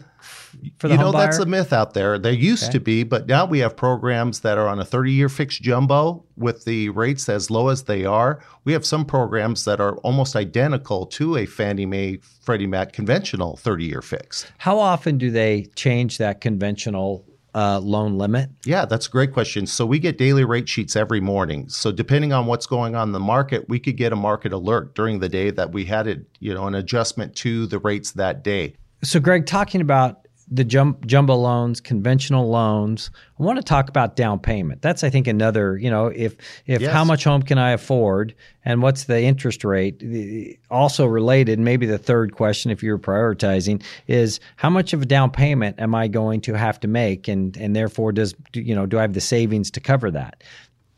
for 0.77 0.87
the 0.87 0.95
you 0.95 0.99
know, 0.99 1.11
that's 1.11 1.39
a 1.39 1.45
myth 1.45 1.73
out 1.73 1.93
there. 1.93 2.17
There 2.17 2.31
used 2.31 2.63
Okay. 2.65 2.73
to 2.73 2.79
be, 2.79 3.03
but 3.03 3.27
now 3.27 3.45
we 3.45 3.59
have 3.59 3.75
programs 3.75 4.41
that 4.41 4.57
are 4.57 4.67
on 4.67 4.79
a 4.79 4.85
30 4.85 5.11
year 5.11 5.29
fixed 5.29 5.61
jumbo 5.61 6.23
with 6.37 6.65
the 6.65 6.89
rates 6.89 7.29
as 7.29 7.49
low 7.49 7.69
as 7.69 7.83
they 7.83 8.05
are. 8.05 8.43
We 8.63 8.73
have 8.73 8.85
some 8.85 9.05
programs 9.05 9.65
that 9.65 9.79
are 9.79 9.97
almost 9.97 10.35
identical 10.35 11.05
to 11.07 11.37
a 11.37 11.45
Fannie 11.45 11.85
Mae, 11.85 12.19
Freddie 12.41 12.67
Mac 12.67 12.93
conventional 12.93 13.57
30 13.57 13.85
year 13.85 14.01
fixed. 14.01 14.51
How 14.57 14.79
often 14.79 15.17
do 15.17 15.31
they 15.31 15.67
change 15.75 16.17
that 16.17 16.41
conventional 16.41 17.25
uh, 17.53 17.79
loan 17.79 18.17
limit? 18.17 18.49
Yeah, 18.65 18.85
that's 18.85 19.07
a 19.07 19.09
great 19.09 19.33
question. 19.33 19.65
So 19.67 19.85
we 19.85 19.99
get 19.99 20.17
daily 20.17 20.45
rate 20.45 20.69
sheets 20.69 20.95
every 20.95 21.19
morning. 21.19 21.67
So 21.67 21.91
depending 21.91 22.31
on 22.31 22.45
what's 22.45 22.65
going 22.65 22.95
on 22.95 23.09
in 23.09 23.11
the 23.11 23.19
market, 23.19 23.67
we 23.67 23.77
could 23.77 23.97
get 23.97 24.13
a 24.13 24.15
market 24.15 24.53
alert 24.53 24.95
during 24.95 25.19
the 25.19 25.27
day 25.27 25.51
that 25.51 25.73
we 25.73 25.83
had 25.85 26.07
it, 26.07 26.25
you 26.39 26.53
know, 26.53 26.67
an 26.67 26.75
adjustment 26.75 27.35
to 27.37 27.65
the 27.67 27.79
rates 27.79 28.11
that 28.13 28.43
day. 28.43 28.75
So, 29.03 29.19
Greg, 29.19 29.47
talking 29.47 29.81
about 29.81 30.20
the 30.53 30.65
jum- 30.65 30.97
jumbo 31.05 31.33
loans, 31.35 31.79
conventional 31.79 32.49
loans, 32.49 33.09
I 33.39 33.43
want 33.43 33.57
to 33.57 33.63
talk 33.63 33.87
about 33.87 34.17
down 34.17 34.37
payment. 34.39 34.81
That's, 34.81 35.01
I 35.03 35.09
think, 35.09 35.25
another. 35.27 35.77
You 35.77 35.89
know, 35.89 36.07
if 36.07 36.35
if 36.67 36.81
Yes. 36.81 36.91
how 36.91 37.05
much 37.05 37.23
home 37.23 37.41
can 37.41 37.57
I 37.57 37.71
afford, 37.71 38.35
and 38.65 38.81
what's 38.81 39.05
the 39.05 39.21
interest 39.21 39.63
rate? 39.63 40.59
Also 40.69 41.05
related, 41.05 41.57
maybe 41.59 41.85
the 41.85 41.97
third 41.97 42.33
question, 42.33 42.69
if 42.69 42.83
you're 42.83 42.99
prioritizing, 42.99 43.81
is 44.07 44.39
how 44.57 44.69
much 44.69 44.91
of 44.93 45.01
a 45.01 45.05
down 45.05 45.31
payment 45.31 45.79
am 45.79 45.95
I 45.95 46.09
going 46.09 46.41
to 46.41 46.53
have 46.53 46.79
to 46.81 46.87
make, 46.87 47.29
and 47.29 47.55
and 47.55 47.73
therefore 47.75 48.11
does 48.11 48.35
you 48.53 48.75
know 48.75 48.85
do 48.85 48.97
I 48.99 49.01
have 49.01 49.13
the 49.13 49.21
savings 49.21 49.71
to 49.71 49.79
cover 49.79 50.11
that? 50.11 50.43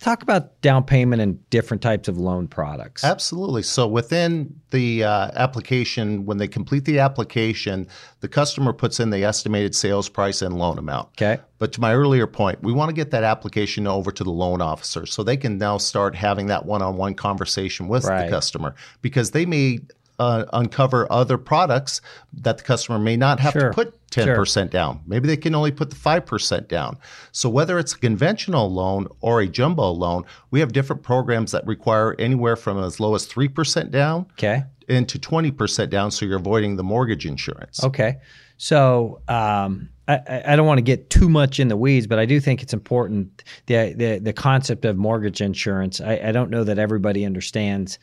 Talk 0.04 0.22
about 0.22 0.60
down 0.60 0.84
payment 0.84 1.22
and 1.22 1.50
different 1.50 1.82
types 1.82 2.10
of 2.10 2.18
loan 2.18 2.50
products. 2.50 3.06
Absolutely. 3.06 3.64
So 3.64 3.88
within 3.88 4.54
the 4.72 5.06
uh, 5.06 5.32
application, 5.36 6.26
when 6.26 6.40
they 6.40 6.48
complete 6.50 6.84
the 6.84 7.00
application, 7.00 7.88
the 8.20 8.28
customer 8.28 8.74
puts 8.74 9.00
in 9.00 9.12
the 9.12 9.24
estimated 9.24 9.74
sales 9.74 10.10
price 10.10 10.42
and 10.42 10.60
loan 10.60 10.78
amount. 10.78 11.08
Okay. 11.12 11.42
But 11.58 11.72
to 11.72 11.80
my 11.80 11.94
earlier 11.94 12.28
point, 12.28 12.62
we 12.62 12.74
want 12.74 12.90
to 12.90 12.94
get 12.94 13.12
that 13.12 13.24
application 13.24 13.88
over 13.88 14.12
to 14.12 14.26
the 14.26 14.30
loan 14.30 14.60
officer 14.62 15.06
so 15.06 15.24
they 15.24 15.38
can 15.38 15.58
now 15.58 15.78
start 15.78 16.16
having 16.16 16.48
that 16.48 16.66
one-on-one 16.66 17.14
conversation 17.14 17.88
with 17.88 18.04
Right. 18.04 18.26
the 18.26 18.30
customer 18.30 18.76
because 19.02 19.32
they 19.32 19.46
may 19.46 19.80
uh, 20.20 20.46
uncover 20.54 21.12
other 21.12 21.38
products 21.38 22.02
that 22.34 22.58
the 22.58 22.64
customer 22.64 23.00
may 23.00 23.18
not 23.18 23.40
have 23.40 23.54
Sure. 23.54 23.70
to 23.70 23.74
put 23.74 24.00
10% 24.12 24.70
down. 24.70 25.02
Maybe 25.08 25.28
they 25.28 25.38
can 25.38 25.56
only 25.56 25.72
put 25.72 25.90
the 25.90 25.96
5% 25.96 26.68
down. 26.68 26.98
So 27.32 27.50
whether 27.50 27.80
it's 27.80 27.94
a 27.94 27.98
conventional 27.98 28.72
loan 28.72 29.08
or 29.22 29.42
a 29.42 29.48
jumbo 29.48 29.90
loan, 29.90 30.24
we 30.52 30.60
have 30.60 30.72
different 30.72 31.02
programs 31.02 31.52
that 31.52 31.66
require 31.66 32.16
anywhere 32.20 32.56
from 32.56 32.78
as 32.84 33.00
low 33.00 33.16
as 33.16 33.26
3% 33.28 33.90
down 33.90 34.28
Okay. 34.34 34.64
into 34.88 35.18
20% 35.18 35.90
down 35.90 36.12
so 36.12 36.26
you're 36.26 36.38
avoiding 36.38 36.76
the 36.76 36.84
mortgage 36.84 37.26
insurance. 37.26 37.84
Okay. 37.84 38.18
So 38.58 39.22
um, 39.28 39.90
I- 40.08 40.22
I, 40.28 40.44
I 40.54 40.56
don't 40.56 40.68
want 40.68 40.78
to 40.78 40.84
get 40.84 41.10
too 41.10 41.28
much 41.28 41.60
in 41.60 41.70
the 41.70 41.78
weeds, 41.78 42.06
but 42.08 42.20
I 42.20 42.26
do 42.26 42.40
think 42.40 42.62
it's 42.62 42.74
important 42.74 43.44
the 43.66 43.94
the, 43.98 44.20
the 44.20 44.34
concept 44.34 44.86
of 44.86 44.96
mortgage 44.96 45.42
insurance. 45.42 46.00
I, 46.02 46.20
I 46.26 46.32
don't 46.32 46.52
know 46.52 46.64
that 46.66 46.78
everybody 46.78 47.26
understands 47.26 47.98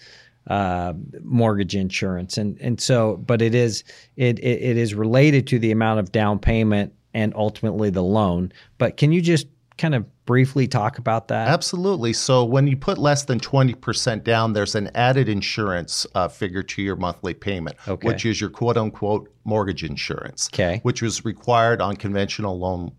uh, 0.50 0.92
mortgage 1.22 1.74
insurance, 1.76 2.36
and 2.36 2.58
and 2.60 2.80
so, 2.80 3.16
but 3.16 3.40
it 3.40 3.54
is 3.54 3.84
it, 4.16 4.38
it 4.40 4.62
it 4.62 4.76
is 4.76 4.94
related 4.94 5.46
to 5.46 5.58
the 5.58 5.70
amount 5.70 6.00
of 6.00 6.12
down 6.12 6.38
payment 6.38 6.92
and 7.14 7.32
ultimately 7.36 7.88
the 7.88 8.02
loan. 8.02 8.52
But 8.76 8.96
can 8.96 9.12
you 9.12 9.22
just 9.22 9.46
kind 9.78 9.94
of 9.94 10.04
briefly 10.26 10.68
talk 10.68 10.98
about 10.98 11.28
that? 11.28 11.48
Absolutely. 11.48 12.12
So 12.12 12.44
when 12.44 12.66
you 12.66 12.76
put 12.76 12.98
less 12.98 13.24
than 13.24 13.40
20% 13.40 14.22
down, 14.22 14.52
there's 14.52 14.74
an 14.74 14.90
added 14.94 15.28
insurance 15.28 16.06
uh, 16.14 16.28
figure 16.28 16.62
to 16.62 16.82
your 16.82 16.96
monthly 16.96 17.32
payment, 17.32 17.76
Okay. 17.88 18.06
which 18.06 18.26
is 18.26 18.40
your 18.40 18.50
quote 18.50 18.76
unquote 18.76 19.32
mortgage 19.44 19.82
insurance, 19.82 20.48
Okay. 20.52 20.80
which 20.82 21.00
was 21.00 21.24
required 21.24 21.80
on 21.80 21.96
conventional 21.96 22.58
loans. 22.58 22.90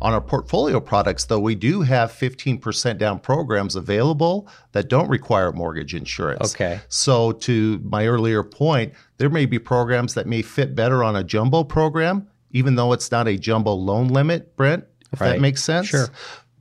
On 0.00 0.12
our 0.12 0.20
portfolio 0.20 0.80
products, 0.80 1.24
though, 1.26 1.38
we 1.38 1.54
do 1.54 1.82
have 1.82 2.10
15% 2.10 2.98
down 2.98 3.18
programs 3.20 3.76
available 3.76 4.48
that 4.72 4.88
don't 4.88 5.08
require 5.08 5.52
mortgage 5.52 5.94
insurance. 5.94 6.54
Okay. 6.54 6.80
So, 6.88 7.32
to 7.32 7.80
my 7.84 8.06
earlier 8.06 8.42
point, 8.42 8.94
there 9.18 9.30
may 9.30 9.46
be 9.46 9.58
programs 9.58 10.14
that 10.14 10.26
may 10.26 10.42
fit 10.42 10.74
better 10.74 11.04
on 11.04 11.14
a 11.16 11.22
jumbo 11.22 11.62
program, 11.62 12.26
even 12.50 12.74
though 12.74 12.92
it's 12.92 13.10
not 13.10 13.28
a 13.28 13.36
jumbo 13.36 13.72
loan 13.74 14.08
limit, 14.08 14.56
Brent, 14.56 14.84
if 15.12 15.20
Right. 15.20 15.30
that 15.30 15.40
makes 15.40 15.62
sense 15.62 15.86
Sure. 15.88 16.08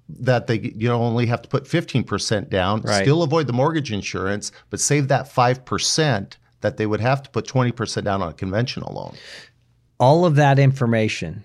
that 0.10 0.46
they 0.48 0.60
you 0.60 0.88
know 0.88 1.02
only 1.02 1.26
have 1.28 1.42
to 1.42 1.50
put 1.50 1.66
15% 1.66 2.50
down 2.50 2.82
Right. 2.82 3.02
still 3.02 3.24
avoid 3.24 3.48
the 3.48 3.54
mortgage 3.54 3.92
insurance 3.92 4.52
but 4.70 4.80
save 4.80 5.08
that 5.08 5.28
5% 5.34 6.38
that 6.62 6.78
they 6.78 6.86
would 6.86 7.00
have 7.00 7.24
to 7.24 7.30
put 7.30 7.48
20% 7.48 8.04
down 8.04 8.22
on 8.22 8.30
a 8.30 8.34
conventional 8.34 8.94
loan 8.94 9.16
all 10.00 10.26
of 10.26 10.36
that 10.36 10.60
information 10.60 11.44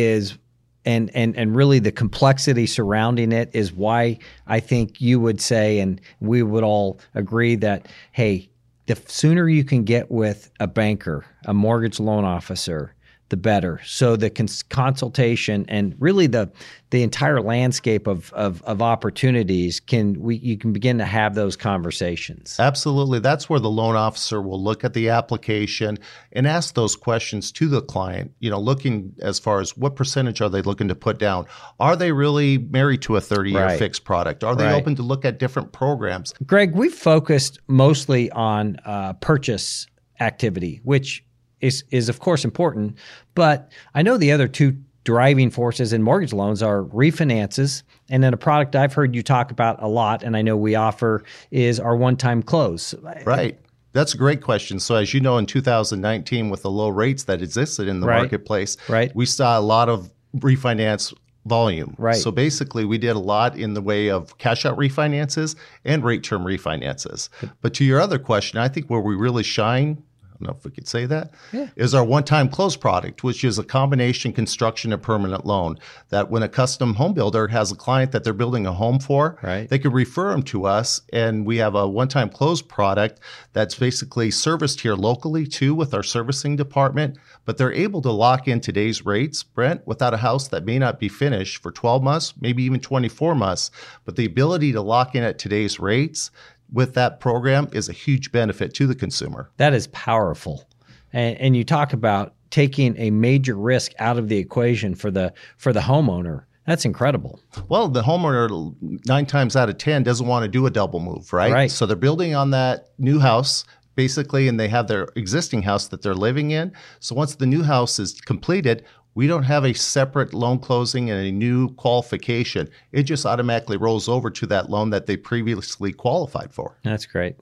is 0.00 0.38
and 0.84 1.10
and 1.14 1.36
and 1.36 1.56
really 1.56 1.78
the 1.78 1.92
complexity 1.92 2.66
surrounding 2.66 3.32
it 3.32 3.50
is 3.52 3.72
why 3.72 4.18
I 4.46 4.60
think 4.60 5.00
you 5.00 5.20
would 5.20 5.40
say 5.40 5.80
and 5.80 6.00
we 6.20 6.42
would 6.42 6.64
all 6.64 6.98
agree 7.14 7.56
that 7.56 7.86
hey 8.12 8.48
the 8.86 8.96
sooner 9.06 9.48
you 9.48 9.64
can 9.64 9.84
get 9.84 10.10
with 10.10 10.50
a 10.60 10.66
banker 10.66 11.24
a 11.46 11.54
mortgage 11.54 12.00
loan 12.00 12.24
officer 12.24 12.93
the 13.34 13.40
better. 13.40 13.80
So 13.84 14.14
the 14.14 14.30
cons- 14.30 14.62
consultation 14.62 15.64
and 15.68 15.96
really 15.98 16.28
the 16.28 16.52
the 16.90 17.02
entire 17.02 17.40
landscape 17.40 18.06
of, 18.06 18.32
of 18.32 18.62
of 18.62 18.80
opportunities 18.80 19.80
can 19.80 20.20
we 20.20 20.36
you 20.36 20.56
can 20.56 20.72
begin 20.72 20.98
to 20.98 21.04
have 21.04 21.34
those 21.34 21.56
conversations. 21.56 22.54
Absolutely. 22.60 23.18
That's 23.18 23.50
where 23.50 23.58
the 23.58 23.68
loan 23.70 23.96
officer 23.96 24.40
will 24.40 24.62
look 24.62 24.84
at 24.84 24.94
the 24.94 25.08
application 25.08 25.98
and 26.30 26.46
ask 26.46 26.74
those 26.74 26.94
questions 26.94 27.50
to 27.52 27.66
the 27.66 27.82
client 27.82 28.30
you 28.38 28.50
know 28.50 28.60
looking 28.60 29.12
as 29.20 29.40
far 29.40 29.60
as 29.60 29.76
what 29.76 29.96
percentage 29.96 30.40
are 30.40 30.48
they 30.48 30.62
looking 30.62 30.86
to 30.86 30.94
put 30.94 31.18
down? 31.18 31.46
Are 31.80 31.96
they 31.96 32.12
really 32.12 32.58
married 32.58 33.02
to 33.02 33.16
a 33.16 33.20
30 33.20 33.50
year 33.50 33.64
Right. 33.64 33.78
fixed 33.80 34.04
product? 34.04 34.44
Are 34.44 34.54
they 34.54 34.66
Right. 34.66 34.74
open 34.80 34.94
to 34.94 35.02
look 35.02 35.24
at 35.24 35.40
different 35.40 35.72
programs? 35.72 36.32
Greg, 36.46 36.76
we've 36.76 36.94
focused 36.94 37.58
mostly 37.66 38.30
on 38.30 38.76
uh, 38.84 39.14
purchase 39.14 39.88
activity, 40.20 40.80
which 40.84 41.24
is 41.60 41.84
is 41.90 42.08
of 42.08 42.20
course 42.20 42.44
important, 42.44 42.96
but 43.34 43.70
I 43.94 44.02
know 44.02 44.16
the 44.16 44.32
other 44.32 44.48
two 44.48 44.76
driving 45.04 45.50
forces 45.50 45.92
in 45.92 46.02
mortgage 46.02 46.32
loans 46.32 46.62
are 46.62 46.84
refinances, 46.84 47.82
and 48.08 48.22
then 48.22 48.32
a 48.32 48.36
product 48.38 48.74
I've 48.74 48.94
heard 48.94 49.14
you 49.14 49.22
talk 49.22 49.50
about 49.50 49.82
a 49.82 49.88
lot, 49.88 50.22
and 50.22 50.36
I 50.36 50.42
know 50.42 50.56
we 50.56 50.74
offer 50.74 51.22
is 51.50 51.78
our 51.78 51.94
one-time 51.94 52.42
close. 52.42 52.94
Right. 53.26 53.58
That's 53.92 54.14
a 54.14 54.16
great 54.16 54.40
question. 54.42 54.80
So, 54.80 54.96
as 54.96 55.12
you 55.14 55.20
know, 55.20 55.36
in 55.38 55.46
2019, 55.46 56.48
with 56.50 56.62
the 56.62 56.70
low 56.70 56.88
rates 56.88 57.24
that 57.24 57.42
existed 57.42 57.86
in 57.86 58.00
the 58.00 58.06
Right. 58.08 58.18
marketplace, 58.20 58.76
Right. 58.88 59.14
we 59.14 59.24
saw 59.26 59.58
a 59.58 59.60
lot 59.60 59.88
of 59.88 60.10
refinance 60.38 61.14
volume. 61.46 61.94
Right. 61.98 62.16
So, 62.16 62.30
basically, 62.30 62.84
we 62.84 62.98
did 62.98 63.14
a 63.14 63.18
lot 63.20 63.56
in 63.56 63.74
the 63.74 63.82
way 63.82 64.08
of 64.10 64.36
cash 64.38 64.64
out 64.66 64.76
refinances 64.78 65.54
and 65.84 66.02
rate 66.02 66.22
term 66.24 66.44
refinances. 66.44 67.28
But 67.60 67.74
to 67.74 67.84
your 67.84 68.00
other 68.00 68.18
question, 68.18 68.58
I 68.58 68.68
think 68.68 68.86
where 68.88 69.00
we 69.00 69.14
really 69.14 69.42
shine. 69.44 70.02
I 70.34 70.44
don't 70.44 70.50
know 70.52 70.56
if 70.58 70.64
we 70.64 70.72
could 70.72 70.88
say 70.88 71.06
that. 71.06 71.30
Is 71.76 71.92
Yeah. 71.92 72.00
our 72.00 72.04
one-time 72.04 72.48
close 72.48 72.74
product, 72.76 73.22
which 73.22 73.44
is 73.44 73.56
a 73.58 73.62
combination 73.62 74.32
construction 74.32 74.92
and 74.92 75.00
permanent 75.00 75.46
loan. 75.46 75.78
That 76.08 76.28
when 76.28 76.42
a 76.42 76.48
custom 76.48 76.94
home 76.94 77.14
builder 77.14 77.48
has 77.48 77.70
a 77.70 77.76
client 77.76 78.10
that 78.12 78.24
they're 78.24 78.32
building 78.32 78.66
a 78.66 78.72
home 78.72 78.98
for, 78.98 79.38
Right. 79.42 79.68
they 79.68 79.78
could 79.78 79.92
refer 79.92 80.32
them 80.32 80.42
to 80.44 80.66
us, 80.66 81.02
and 81.12 81.46
we 81.46 81.58
have 81.58 81.76
a 81.76 81.86
one-time 81.86 82.30
close 82.30 82.62
product 82.62 83.20
that's 83.52 83.76
basically 83.76 84.32
serviced 84.32 84.80
here 84.80 84.94
locally 84.96 85.46
too 85.46 85.72
with 85.74 85.94
our 85.94 86.02
servicing 86.02 86.56
department. 86.56 87.16
But 87.44 87.56
they're 87.58 87.72
able 87.72 88.02
to 88.02 88.10
lock 88.10 88.48
in 88.48 88.60
today's 88.60 89.04
rates, 89.06 89.42
Brent, 89.44 89.86
without 89.86 90.14
a 90.14 90.18
house 90.18 90.48
that 90.48 90.64
may 90.64 90.78
not 90.80 90.98
be 90.98 91.08
finished 91.08 91.62
for 91.62 91.70
12 91.70 92.02
months, 92.02 92.34
maybe 92.40 92.64
even 92.64 92.80
24 92.80 93.34
months. 93.36 93.70
But 94.04 94.16
the 94.16 94.24
ability 94.24 94.72
to 94.72 94.80
lock 94.80 95.14
in 95.14 95.22
at 95.22 95.38
today's 95.38 95.78
rates 95.78 96.30
with 96.74 96.94
that 96.94 97.20
program 97.20 97.68
is 97.72 97.88
a 97.88 97.92
huge 97.92 98.32
benefit 98.32 98.74
to 98.74 98.86
the 98.86 98.94
consumer. 98.94 99.50
That 99.56 99.72
is 99.72 99.86
powerful. 99.88 100.68
And, 101.12 101.38
and 101.38 101.56
you 101.56 101.64
talk 101.64 101.92
about 101.92 102.34
taking 102.50 102.96
a 102.98 103.10
major 103.10 103.54
risk 103.54 103.92
out 103.98 104.18
of 104.18 104.28
the 104.28 104.36
equation 104.36 104.94
for 104.94 105.10
the 105.10 105.32
for 105.56 105.72
the 105.72 105.80
homeowner. 105.80 106.44
That's 106.66 106.84
incredible. 106.84 107.40
Well, 107.68 107.88
the 107.88 108.02
homeowner 108.02 108.74
nine 109.06 109.26
times 109.26 109.54
out 109.54 109.68
of 109.68 109.78
ten 109.78 110.02
doesn't 110.02 110.26
want 110.26 110.44
to 110.44 110.48
do 110.48 110.66
a 110.66 110.70
double 110.70 111.00
move, 111.00 111.32
right? 111.32 111.52
Right. 111.52 111.70
So 111.70 111.86
they're 111.86 111.96
building 111.96 112.34
on 112.34 112.50
that 112.50 112.90
new 112.98 113.20
house 113.20 113.64
basically, 113.96 114.48
and 114.48 114.58
they 114.58 114.68
have 114.68 114.88
their 114.88 115.08
existing 115.16 115.62
house 115.62 115.88
that 115.88 116.02
they're 116.02 116.14
living 116.14 116.50
in. 116.50 116.72
So 117.00 117.14
once 117.14 117.36
the 117.36 117.46
new 117.46 117.62
house 117.62 117.98
is 117.98 118.20
completed, 118.20 118.84
we 119.14 119.26
don't 119.26 119.44
have 119.44 119.64
a 119.64 119.72
separate 119.72 120.34
loan 120.34 120.58
closing 120.58 121.10
and 121.10 121.26
a 121.26 121.30
new 121.30 121.68
qualification. 121.74 122.68
It 122.92 123.04
just 123.04 123.24
automatically 123.26 123.76
rolls 123.76 124.08
over 124.08 124.30
to 124.30 124.46
that 124.46 124.70
loan 124.70 124.90
that 124.90 125.06
they 125.06 125.16
previously 125.16 125.92
qualified 125.92 126.52
for. 126.52 126.76
That's 126.82 127.06
great. 127.06 127.36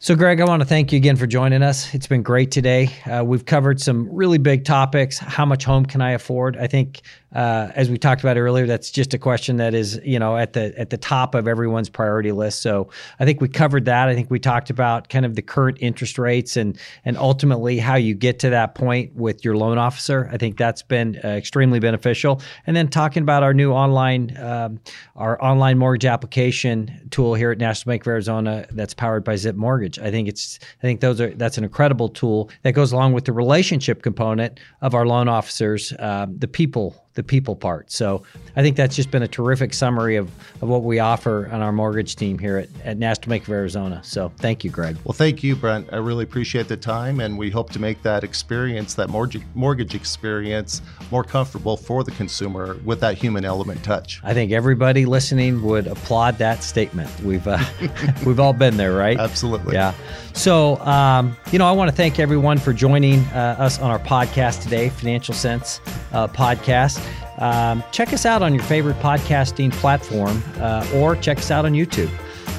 So, 0.00 0.14
Greg, 0.14 0.38
I 0.40 0.44
want 0.44 0.60
to 0.60 0.68
thank 0.68 0.92
you 0.92 0.98
again 0.98 1.16
for 1.16 1.26
joining 1.26 1.62
us. 1.62 1.94
It's 1.94 2.06
been 2.06 2.22
great 2.22 2.50
today. 2.50 2.90
Uh, 3.06 3.24
we've 3.24 3.46
covered 3.46 3.80
some 3.80 4.06
really 4.14 4.36
big 4.36 4.66
topics. 4.66 5.18
How 5.18 5.46
much 5.46 5.64
home 5.64 5.86
can 5.86 6.02
I 6.02 6.10
afford? 6.10 6.58
I 6.58 6.66
think 6.66 7.00
uh, 7.34 7.72
as 7.74 7.90
we 7.90 7.98
talked 7.98 8.22
about 8.22 8.36
earlier, 8.36 8.66
that's 8.66 8.90
just 8.90 9.12
a 9.12 9.18
question 9.18 9.56
that 9.56 9.74
is, 9.74 10.00
you 10.04 10.18
know, 10.18 10.36
at 10.36 10.52
the 10.52 10.72
at 10.78 10.90
the 10.90 10.96
top 10.96 11.34
of 11.34 11.48
everyone's 11.48 11.88
priority 11.88 12.32
list. 12.32 12.62
So 12.62 12.88
I 13.18 13.24
think 13.24 13.40
we 13.40 13.48
covered 13.48 13.84
that. 13.86 14.08
I 14.08 14.14
think 14.14 14.30
we 14.30 14.38
talked 14.38 14.70
about 14.70 15.08
kind 15.08 15.26
of 15.26 15.34
the 15.34 15.42
current 15.42 15.78
interest 15.80 16.18
rates 16.18 16.56
and 16.56 16.78
and 17.04 17.16
ultimately 17.16 17.78
how 17.78 17.96
you 17.96 18.14
get 18.14 18.38
to 18.40 18.50
that 18.50 18.74
point 18.74 19.14
with 19.14 19.44
your 19.44 19.56
loan 19.56 19.78
officer. 19.78 20.28
I 20.32 20.36
think 20.36 20.56
that's 20.56 20.82
been 20.82 21.20
uh, 21.24 21.28
extremely 21.28 21.80
beneficial. 21.80 22.40
And 22.66 22.76
then 22.76 22.88
talking 22.88 23.22
about 23.22 23.42
our 23.42 23.52
new 23.52 23.72
online 23.72 24.36
um, 24.38 24.80
our 25.16 25.42
online 25.42 25.78
mortgage 25.78 26.04
application 26.04 27.08
tool 27.10 27.34
here 27.34 27.50
at 27.50 27.58
National 27.58 27.92
Bank 27.92 28.02
of 28.02 28.08
Arizona 28.08 28.66
that's 28.70 28.94
powered 28.94 29.24
by 29.24 29.36
Zip 29.36 29.56
Mortgage. 29.56 29.98
I 29.98 30.10
think 30.10 30.28
it's 30.28 30.60
I 30.78 30.82
think 30.82 31.00
those 31.00 31.20
are 31.20 31.30
that's 31.34 31.58
an 31.58 31.64
incredible 31.64 32.08
tool 32.08 32.50
that 32.62 32.72
goes 32.72 32.92
along 32.92 33.12
with 33.12 33.24
the 33.24 33.32
relationship 33.32 34.02
component 34.02 34.60
of 34.82 34.94
our 34.94 35.06
loan 35.06 35.28
officers, 35.28 35.92
um, 35.98 36.38
the 36.38 36.48
people 36.48 37.03
the 37.14 37.22
people 37.22 37.54
part. 37.54 37.90
So 37.90 38.22
I 38.56 38.62
think 38.62 38.76
that's 38.76 38.96
just 38.96 39.10
been 39.10 39.22
a 39.22 39.28
terrific 39.28 39.72
summary 39.72 40.16
of, 40.16 40.30
of 40.60 40.68
what 40.68 40.82
we 40.82 40.98
offer 40.98 41.48
on 41.52 41.62
our 41.62 41.72
mortgage 41.72 42.16
team 42.16 42.38
here 42.38 42.58
at, 42.58 42.68
at 42.84 42.98
National 42.98 43.30
Bank 43.30 43.44
of 43.44 43.50
Arizona. 43.50 44.00
So 44.02 44.32
thank 44.38 44.64
you, 44.64 44.70
Greg. 44.70 44.96
Well, 45.04 45.12
thank 45.12 45.42
you, 45.42 45.54
Brent. 45.54 45.88
I 45.92 45.96
really 45.96 46.24
appreciate 46.24 46.68
the 46.68 46.76
time, 46.76 47.20
and 47.20 47.38
we 47.38 47.50
hope 47.50 47.70
to 47.70 47.78
make 47.78 48.02
that 48.02 48.24
experience, 48.24 48.94
that 48.94 49.10
mortgage, 49.10 49.42
mortgage 49.54 49.94
experience, 49.94 50.82
more 51.10 51.24
comfortable 51.24 51.76
for 51.76 52.02
the 52.02 52.10
consumer 52.12 52.78
with 52.84 53.00
that 53.00 53.16
human 53.16 53.44
element 53.44 53.82
touch. 53.84 54.20
I 54.24 54.34
think 54.34 54.52
everybody 54.52 55.06
listening 55.06 55.62
would 55.62 55.86
applaud 55.86 56.38
that 56.38 56.62
statement. 56.62 57.10
We've 57.20 57.46
uh, 57.46 57.62
we've 58.26 58.40
all 58.40 58.52
been 58.52 58.76
there, 58.76 58.94
right? 58.94 59.18
Absolutely. 59.18 59.74
Yeah. 59.74 59.94
So, 60.34 60.76
um, 60.80 61.36
you 61.52 61.58
know, 61.60 61.66
I 61.66 61.72
want 61.72 61.88
to 61.90 61.96
thank 61.96 62.18
everyone 62.18 62.58
for 62.58 62.72
joining 62.72 63.20
uh, 63.26 63.56
us 63.58 63.78
on 63.78 63.90
our 63.90 64.00
podcast 64.00 64.62
today, 64.62 64.88
Financial 64.88 65.32
Sense 65.32 65.80
uh, 66.12 66.26
podcast. 66.26 67.00
Um, 67.40 67.84
check 67.92 68.12
us 68.12 68.26
out 68.26 68.42
on 68.42 68.52
your 68.52 68.64
favorite 68.64 68.96
podcasting 68.96 69.72
platform 69.72 70.42
uh, 70.58 70.86
or 70.94 71.14
check 71.16 71.38
us 71.38 71.50
out 71.52 71.64
on 71.64 71.72
YouTube. 71.72 72.10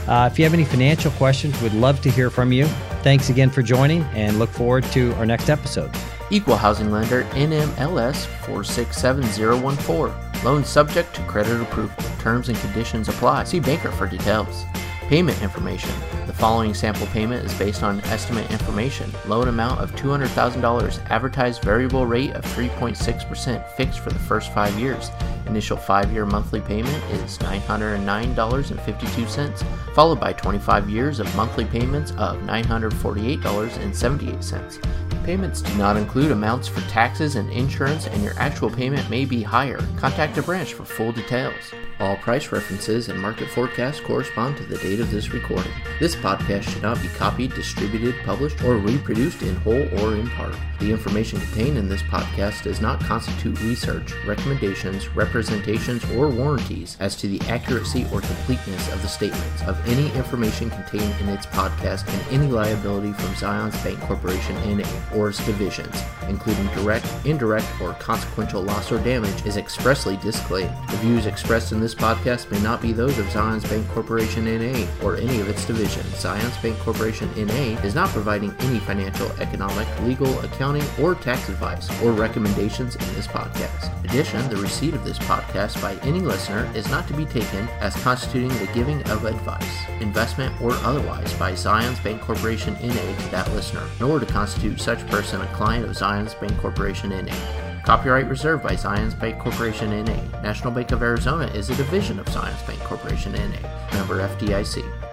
Uh, 0.08 0.29
if 0.32 0.39
you 0.39 0.46
have 0.46 0.53
any 0.53 0.63
financial 0.63 1.12
questions, 1.12 1.62
we'd 1.62 1.74
love 1.74 2.01
to 2.01 2.10
hear 2.10 2.29
from 2.29 2.51
you. 2.53 2.65
Thanks 3.03 3.29
again 3.29 3.50
for 3.50 3.62
joining 3.62 4.03
and 4.13 4.39
look 4.39 4.50
forward 4.50 4.84
to 4.86 5.13
our 5.15 5.25
next 5.25 5.50
episode. 5.50 5.91
Equal 6.32 6.55
Housing 6.55 6.91
Lender 6.91 7.24
NMLS 7.32 8.25
467014. 8.46 10.44
Loan 10.44 10.63
subject 10.63 11.13
to 11.15 11.22
credit 11.24 11.62
approval. 11.62 12.03
Terms 12.20 12.50
and 12.50 12.58
conditions 12.60 13.10
apply. 13.10 13.44
See 13.44 13.60
banker 13.60 13.91
for 13.91 14.08
details. 14.08 14.63
Payment 15.08 15.42
information. 15.44 15.92
The 16.26 16.34
following 16.34 16.74
sample 16.74 17.06
payment 17.08 17.44
is 17.46 17.54
based 17.60 17.84
on 17.84 18.00
estimate 18.06 18.50
information. 18.50 19.12
Loan 19.28 19.50
amount 19.50 19.80
of 19.80 19.96
$200,000. 19.96 21.12
Advertised 21.12 21.62
variable 21.62 22.08
rate 22.08 22.34
of 22.34 22.44
3.6% 22.44 23.72
fixed 23.74 24.00
for 24.00 24.10
the 24.10 24.18
first 24.18 24.52
five 24.52 24.74
years. 24.80 25.12
Initial 25.46 25.78
five 25.78 26.12
year 26.12 26.26
monthly 26.26 26.60
payment 26.60 27.04
is 27.12 27.38
$909.52, 27.38 29.94
followed 29.94 30.20
by 30.20 30.34
25 30.34 30.90
years 30.90 31.20
of 31.20 31.36
monthly 31.36 31.66
payments 31.66 32.10
of 32.14 32.40
$948.78. 32.40 35.24
Payments 35.24 35.62
do 35.62 35.76
not 35.76 35.98
include 35.98 36.32
amounts 36.32 36.68
for 36.68 36.82
taxes 36.89 37.36
and 37.36 37.48
insurance, 37.52 38.08
and 38.08 38.24
your 38.24 38.34
actual 38.38 38.72
payment 38.72 39.08
may 39.12 39.24
be 39.24 39.44
higher. 39.44 39.78
Contact 39.98 40.36
a 40.39 40.41
branch 40.41 40.74
for 40.74 40.84
full 40.84 41.12
details. 41.12 41.54
All 41.97 42.17
price 42.17 42.51
references 42.51 43.08
and 43.08 43.17
market 43.17 43.47
forecasts 43.47 44.01
correspond 44.01 44.58
to 44.58 44.63
the 44.63 44.77
date 44.79 44.99
of 44.99 45.12
this 45.12 45.31
recording. 45.31 45.71
This 45.97 46.13
podcast 46.13 46.63
should 46.63 46.81
not 46.81 47.01
be 47.01 47.08
copied, 47.08 47.53
distributed, 47.53 48.15
published, 48.25 48.62
or 48.65 48.75
reproduced 48.75 49.41
in 49.43 49.55
whole 49.58 49.88
or 49.99 50.15
in 50.15 50.29
part. 50.31 50.53
The 50.79 50.91
information 50.91 51.39
contained 51.39 51.77
in 51.77 51.88
this 51.88 52.01
podcast 52.03 52.63
does 52.63 52.81
not 52.81 52.99
constitute 52.99 53.62
research, 53.62 54.13
recommendations, 54.25 55.08
representations, 55.15 56.03
or 56.12 56.27
warranties 56.27 56.97
as 56.99 57.15
to 57.15 57.29
the 57.29 57.39
accuracy 57.49 58.05
or 58.12 58.19
completeness 58.19 58.91
of 58.91 59.01
the 59.01 59.08
statements 59.08 59.62
of 59.63 59.79
any 59.88 60.12
information 60.17 60.69
contained 60.69 61.15
in 61.21 61.29
its 61.29 61.45
podcast 61.45 62.10
and 62.10 62.34
any 62.34 62.51
liability 62.51 63.13
from 63.13 63.34
Zions 63.36 63.71
Bancorporation 63.84 64.75
NA 64.75 65.17
or 65.17 65.29
its 65.29 65.43
divisions, 65.45 65.95
including 66.27 66.67
direct, 66.73 67.08
indirect, 67.23 67.67
or 67.79 67.93
consequential 67.93 68.62
loss 68.62 68.91
or 68.91 68.99
damage, 68.99 69.45
is 69.45 69.55
expressly 69.55 70.17
disclaimed. 70.17 70.75
The 70.89 70.97
views 70.97 71.25
expressed 71.25 71.71
in 71.71 71.85
this 71.86 71.93
podcast 71.93 72.50
may 72.50 72.60
not 72.62 72.82
be 72.82 72.91
those 72.91 73.19
of 73.19 73.28
Zions 73.28 73.62
Bancorporation 73.62 74.45
NA 74.45 75.06
or 75.06 75.17
any 75.17 75.39
of 75.39 75.48
its 75.48 75.65
divisions. 75.65 76.08
Zions 76.15 76.54
Bancorporation 76.54 77.30
NA 77.38 77.80
is 77.84 77.93
not 77.93 78.10
providing 78.10 78.56
any 78.62 78.80
financial, 78.80 79.32
economic, 79.34 79.88
legal, 80.02 80.39
accounting, 80.39 80.84
or 81.00 81.13
tax 81.13 81.48
advice 81.48 81.88
or 82.02 82.12
recommendations 82.12 82.95
in 82.95 83.13
this 83.13 83.28
podcast. 83.28 83.95
In 84.04 84.10
addition, 84.10 84.50
the 84.50 84.58
receipt 84.58 84.95
of 84.95 85.06
this 85.06 85.19
podcast 85.19 85.80
by 85.80 85.93
any 86.08 86.21
listener 86.21 86.67
is 86.74 86.89
not 86.89 87.08
to 87.08 87.13
be 87.13 87.26
taken 87.26 87.67
as 87.82 87.95
constituting 87.98 88.50
the 88.58 88.71
giving 88.74 89.04
of 89.12 89.24
advice, 89.26 89.86
investment, 90.00 90.60
or 90.62 90.71
otherwise 90.78 91.32
by 91.34 91.52
Zions 91.52 91.98
Bancorporation 91.98 92.82
NA 92.82 93.24
to 93.26 93.30
that 93.30 93.48
listener, 93.52 93.84
nor 94.00 94.19
to 94.19 94.26
constitute 94.26 94.82
such 94.82 95.06
person 95.06 95.39
a 95.39 95.48
client 95.54 95.86
of 95.86 95.91
Zions 95.91 96.34
Bancorporation 96.39 97.12
NA. 97.12 97.64
Copyright 97.86 98.28
reserved 98.28 98.63
by 98.63 98.71
Zions 98.71 99.13
Bancorporation 99.13 99.89
NA. 99.89 100.41
National 100.41 100.74
Bank 100.74 100.91
of 100.91 101.04
Arizona 101.04 101.45
is 101.54 101.69
a 101.69 101.76
division 101.76 102.17
of 102.17 102.26
Zions 102.26 102.58
Bancorporation 102.65 103.34
NA. 103.34 103.95
Member 103.95 104.28
FDIC. 104.28 105.05